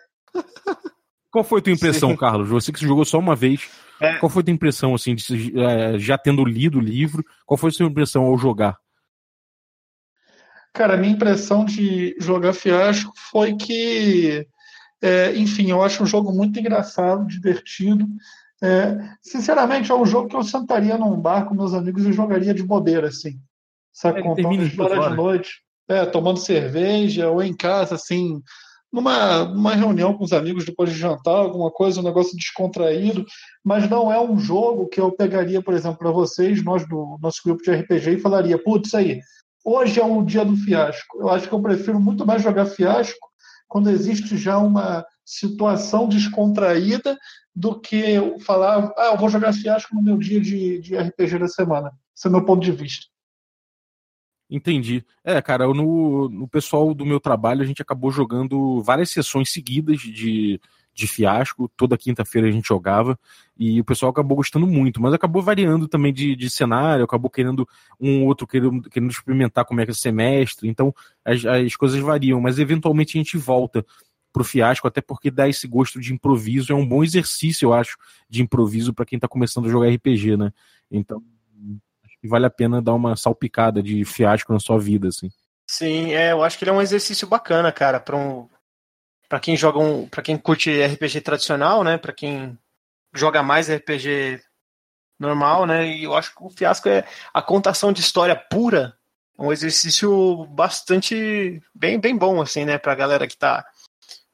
Qual 1.32 1.44
foi 1.44 1.60
a 1.60 1.64
tua 1.64 1.74
impressão, 1.74 2.10
Sim. 2.10 2.18
Carlos? 2.18 2.50
Você 2.50 2.72
que 2.72 2.86
jogou 2.86 3.06
só 3.06 3.18
uma 3.18 3.36
vez. 3.36 3.70
É. 4.00 4.16
Qual 4.18 4.30
foi 4.30 4.42
a 4.42 4.46
tua 4.46 4.54
impressão, 4.54 4.94
assim, 4.96 5.16
de, 5.16 5.60
é, 5.60 5.98
já 5.98 6.18
tendo 6.18 6.44
lido 6.44 6.78
o 6.78 6.82
livro? 6.82 7.24
Qual 7.46 7.58
foi 7.58 7.70
a 7.70 7.74
sua 7.74 7.86
impressão 7.86 8.24
ao 8.24 8.38
jogar? 8.38 8.78
Cara, 10.74 10.96
a 10.96 10.98
minha 10.98 11.14
impressão 11.14 11.64
de 11.64 12.16
jogar 12.20 12.54
Fiasco 12.54 13.14
foi 13.30 13.56
que, 13.56 14.48
é, 15.02 15.36
enfim, 15.36 15.70
eu 15.70 15.84
acho 15.84 16.02
um 16.02 16.08
jogo 16.08 16.32
muito 16.34 16.60
engraçado, 16.60 17.28
divertido. 17.28 18.08
É, 18.62 18.98
sinceramente, 19.22 19.92
é 19.92 19.96
um 19.96 20.06
jogo 20.06 20.30
que 20.30 20.36
eu 20.36 20.44
sentaria 20.44 20.98
num 20.98 21.20
bar 21.20 21.46
com 21.46 21.54
meus 21.54 21.74
amigos 21.74 22.06
e 22.06 22.14
jogaria 22.14 22.54
de 22.54 22.64
bobeira, 22.64 23.10
assim. 23.10 23.40
Sabe, 23.92 24.22
é, 24.22 24.24
contando 24.24 24.64
história 24.64 25.10
de 25.10 25.16
noite, 25.16 25.62
é, 25.88 26.06
tomando 26.06 26.40
cerveja 26.40 27.30
ou 27.30 27.44
em 27.44 27.56
casa, 27.56 27.96
assim, 27.96 28.42
numa, 28.94 29.46
numa 29.46 29.74
reunião 29.74 30.14
com 30.14 30.24
os 30.24 30.32
amigos 30.32 30.66
depois 30.66 30.92
de 30.92 30.96
jantar, 30.96 31.34
alguma 31.34 31.72
coisa, 31.72 32.00
um 32.00 32.04
negócio 32.04 32.38
descontraído, 32.38 33.26
mas 33.64 33.90
não 33.90 34.14
é 34.14 34.22
um 34.22 34.38
jogo 34.38 34.88
que 34.88 35.02
eu 35.02 35.12
pegaria, 35.12 35.64
por 35.64 35.74
exemplo, 35.74 35.98
para 35.98 36.12
vocês, 36.12 36.64
nós 36.64 36.88
do 36.88 37.18
nosso 37.20 37.42
grupo 37.44 37.64
de 37.64 37.72
RPG, 37.72 38.12
e 38.12 38.20
falaria, 38.20 38.62
putz, 38.64 38.94
aí, 38.94 39.20
hoje 39.66 40.00
é 40.00 40.06
o 40.06 40.22
dia 40.22 40.46
do 40.46 40.56
fiasco. 40.56 41.20
Eu 41.20 41.30
acho 41.30 41.50
que 41.50 41.54
eu 41.56 41.62
prefiro 41.62 42.00
muito 42.00 42.24
mais 42.24 42.44
jogar 42.44 42.68
fiasco 42.68 43.28
quando 43.68 43.90
existe 43.90 44.38
já 44.38 44.60
uma 44.60 45.04
situação 45.26 46.08
descontraída 46.08 47.18
do 47.56 47.80
que 47.80 48.38
falar, 48.42 48.94
ah, 48.96 49.12
eu 49.14 49.18
vou 49.18 49.30
jogar 49.30 49.54
fiasco 49.54 49.96
no 49.96 50.04
meu 50.04 50.18
dia 50.18 50.40
de, 50.40 50.80
de 50.80 50.96
RPG 50.96 51.40
da 51.40 51.48
semana. 51.48 51.92
Esse 52.16 52.28
é 52.28 52.30
o 52.30 52.34
meu 52.34 52.46
ponto 52.46 52.62
de 52.62 52.72
vista. 52.72 53.08
Entendi. 54.50 55.04
É, 55.24 55.42
cara, 55.42 55.68
no, 55.68 56.30
no 56.30 56.48
pessoal 56.48 56.94
do 56.94 57.06
meu 57.06 57.20
trabalho 57.20 57.62
a 57.62 57.66
gente 57.66 57.82
acabou 57.82 58.12
jogando 58.12 58.82
várias 58.84 59.10
sessões 59.10 59.52
seguidas 59.52 60.00
de, 60.00 60.60
de 60.94 61.08
fiasco. 61.08 61.72
Toda 61.76 61.98
quinta-feira 61.98 62.48
a 62.48 62.52
gente 62.52 62.68
jogava 62.68 63.18
e 63.58 63.80
o 63.80 63.86
pessoal 63.86 64.12
acabou 64.12 64.38
gostando 64.38 64.68
muito, 64.68 65.02
mas 65.02 65.14
acabou 65.14 65.42
variando 65.42 65.88
também 65.88 66.14
de, 66.14 66.36
de 66.36 66.50
cenário, 66.50 67.06
acabou 67.06 67.30
querendo 67.30 67.68
um 68.00 68.26
outro 68.26 68.46
querendo, 68.46 68.90
querendo 68.90 69.12
experimentar 69.12 69.66
como 69.66 69.82
é 69.82 69.86
que 69.86 69.92
é 69.92 69.94
o 69.94 69.96
semestre. 69.96 70.68
Então 70.68 70.94
as, 71.26 71.46
as 71.46 71.76
coisas 71.76 72.00
variam, 72.00 72.40
mas 72.40 72.60
eventualmente 72.60 73.18
a 73.18 73.22
gente 73.22 73.38
volta 73.38 73.86
pro 74.32 74.44
fiasco, 74.44 74.88
até 74.88 75.00
porque 75.00 75.30
dá 75.30 75.48
esse 75.48 75.68
gosto 75.68 76.00
de 76.00 76.12
improviso. 76.12 76.74
É 76.74 76.76
um 76.76 76.88
bom 76.88 77.04
exercício, 77.04 77.68
eu 77.68 77.74
acho, 77.74 77.96
de 78.28 78.42
improviso 78.42 78.92
para 78.92 79.06
quem 79.06 79.20
tá 79.20 79.28
começando 79.28 79.68
a 79.68 79.70
jogar 79.70 79.90
RPG, 79.90 80.36
né? 80.36 80.52
Então 80.92 81.24
que 82.24 82.28
vale 82.30 82.46
a 82.46 82.50
pena 82.50 82.82
dar 82.82 82.94
uma 82.94 83.18
salpicada 83.18 83.84
de 83.84 84.06
fiasco 84.06 84.54
na 84.54 84.60
sua 84.60 84.80
vida, 84.80 85.10
assim. 85.10 85.30
Sim, 85.70 86.14
é, 86.14 86.32
eu 86.32 86.42
acho 86.42 86.58
que 86.58 86.64
ele 86.64 86.72
é 86.72 86.74
um 86.74 86.82
exercício 86.82 87.28
bacana, 87.28 87.70
cara, 87.70 88.00
para 88.00 88.16
um 88.16 88.48
para 89.28 89.42
quem 89.42 89.58
joga 89.58 89.80
um, 89.80 90.08
para 90.08 90.22
quem 90.22 90.38
curte 90.38 90.72
RPG 90.82 91.20
tradicional, 91.20 91.84
né, 91.84 91.98
para 91.98 92.14
quem 92.14 92.58
joga 93.14 93.44
mais 93.44 93.70
RPG 93.70 94.40
normal, 95.20 95.66
né? 95.66 95.86
E 95.86 96.04
eu 96.06 96.16
acho 96.16 96.34
que 96.34 96.44
o 96.44 96.50
fiasco 96.50 96.88
é 96.88 97.04
a 97.34 97.42
contação 97.42 97.92
de 97.92 98.00
história 98.00 98.36
pura, 98.36 98.96
um 99.38 99.52
exercício 99.52 100.46
bastante 100.46 101.62
bem 101.76 102.00
bem 102.00 102.16
bom 102.16 102.42
assim, 102.42 102.64
né, 102.64 102.78
pra 102.78 102.96
galera 102.96 103.28
que 103.28 103.36
tá 103.36 103.66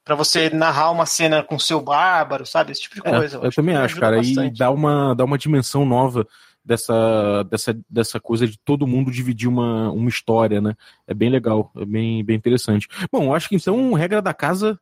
para 0.03 0.13
você 0.13 0.51
narrar 0.51 0.91
uma 0.91 1.07
cena 1.07 1.41
com 1.41 1.57
seu 1.57 1.81
bárbaro, 1.81 2.45
sabe? 2.45 2.71
Esse 2.71 2.81
tipo 2.81 2.95
de 2.95 3.01
coisa. 3.01 3.37
É, 3.37 3.39
eu, 3.39 3.43
eu 3.45 3.51
também 3.51 3.75
acho, 3.75 3.99
cara, 3.99 4.17
bastante. 4.17 4.53
e 4.53 4.57
dá 4.57 4.69
uma 4.69 5.15
dá 5.15 5.25
uma 5.25 5.39
dimensão 5.39 5.85
nova 5.85 6.27
dessa, 6.69 7.43
dessa, 7.49 7.79
dessa 7.89 8.19
coisa 8.19 8.47
de 8.47 8.55
todo 8.59 8.85
mundo 8.85 9.09
dividir 9.09 9.49
uma, 9.49 9.89
uma 9.91 10.07
história, 10.07 10.61
né? 10.61 10.75
É 11.07 11.15
bem 11.15 11.27
legal, 11.27 11.71
é 11.75 11.83
bem, 11.83 12.23
bem 12.23 12.37
interessante. 12.37 12.87
Bom, 13.11 13.33
acho 13.33 13.49
que 13.49 13.55
então, 13.55 13.91
regra 13.93 14.21
da 14.21 14.35
casa 14.35 14.79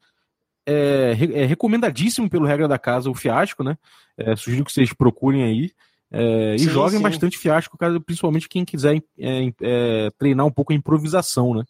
é, 0.65 1.15
é 1.34 1.45
recomendadíssimo 1.45 2.30
pelo 2.30 2.45
regra 2.45 2.67
da 2.67 2.78
casa 2.78 3.10
o 3.10 3.15
fiasco, 3.15 3.63
né? 3.63 3.78
É, 4.17 4.36
sugiro 4.36 4.65
que 4.65 4.71
vocês 4.73 4.91
procurem 4.91 5.43
aí. 5.43 5.71
É, 6.12 6.56
e 6.56 6.60
sim, 6.60 6.69
joguem 6.69 6.97
sim. 6.97 7.04
bastante 7.04 7.38
fiasco, 7.38 7.78
principalmente 8.06 8.50
quem 8.50 8.65
quiser 8.65 9.02
é, 9.17 9.54
é, 9.62 10.10
treinar 10.17 10.45
um 10.45 10.52
pouco 10.52 10.73
a 10.73 10.76
improvisação, 10.76 11.54
né? 11.54 11.63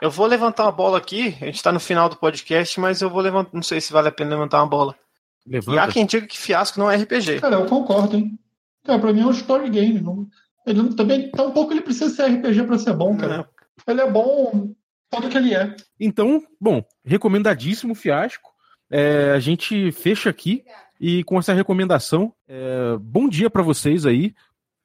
Eu 0.00 0.10
vou 0.10 0.26
levantar 0.26 0.64
uma 0.64 0.72
bola 0.72 0.98
aqui, 0.98 1.36
a 1.40 1.46
gente 1.46 1.54
está 1.54 1.70
no 1.70 1.78
final 1.78 2.08
do 2.08 2.16
podcast, 2.16 2.80
mas 2.80 3.00
eu 3.00 3.08
vou 3.08 3.20
levantar, 3.20 3.50
não 3.54 3.62
sei 3.62 3.80
se 3.80 3.92
vale 3.92 4.08
a 4.08 4.12
pena 4.12 4.30
levantar 4.30 4.58
uma 4.60 4.68
bola. 4.68 4.96
Levanta. 5.46 5.76
E 5.76 5.78
há 5.78 5.88
quem 5.88 6.06
diga 6.06 6.26
que 6.26 6.38
fiasco 6.38 6.78
não 6.78 6.90
é 6.90 6.96
RPG. 6.96 7.40
Cara, 7.40 7.56
eu 7.56 7.66
concordo, 7.66 8.16
hein? 8.16 8.38
Cara, 8.84 8.98
pra 8.98 9.12
mim 9.12 9.20
é 9.20 9.26
um 9.26 9.30
story 9.30 9.70
game. 9.70 10.00
Não... 10.00 10.28
Ele 10.66 10.82
não, 10.82 10.92
também, 10.94 11.30
tampouco 11.30 11.72
ele 11.72 11.80
precisa 11.80 12.08
ser 12.10 12.26
RPG 12.26 12.64
pra 12.64 12.78
ser 12.78 12.94
bom, 12.94 13.16
cara. 13.16 13.48
Ele 13.86 14.00
é 14.00 14.10
bom 14.10 14.72
tudo 15.10 15.28
que 15.28 15.36
ele 15.36 15.54
é. 15.54 15.74
Então, 15.98 16.42
bom, 16.60 16.84
recomendadíssimo 17.04 17.94
fiasco. 17.94 18.50
É, 18.90 19.32
a 19.32 19.40
gente 19.40 19.90
fecha 19.92 20.30
aqui 20.30 20.64
e 21.00 21.24
com 21.24 21.38
essa 21.38 21.52
recomendação, 21.52 22.32
é, 22.46 22.96
bom 23.00 23.28
dia 23.28 23.50
para 23.50 23.62
vocês 23.62 24.06
aí. 24.06 24.34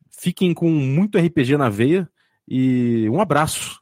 Fiquem 0.09 0.53
com 0.53 0.69
muito 0.69 1.17
RPG 1.17 1.57
na 1.57 1.69
veia 1.69 2.09
e 2.47 3.07
um 3.09 3.21
abraço. 3.21 3.79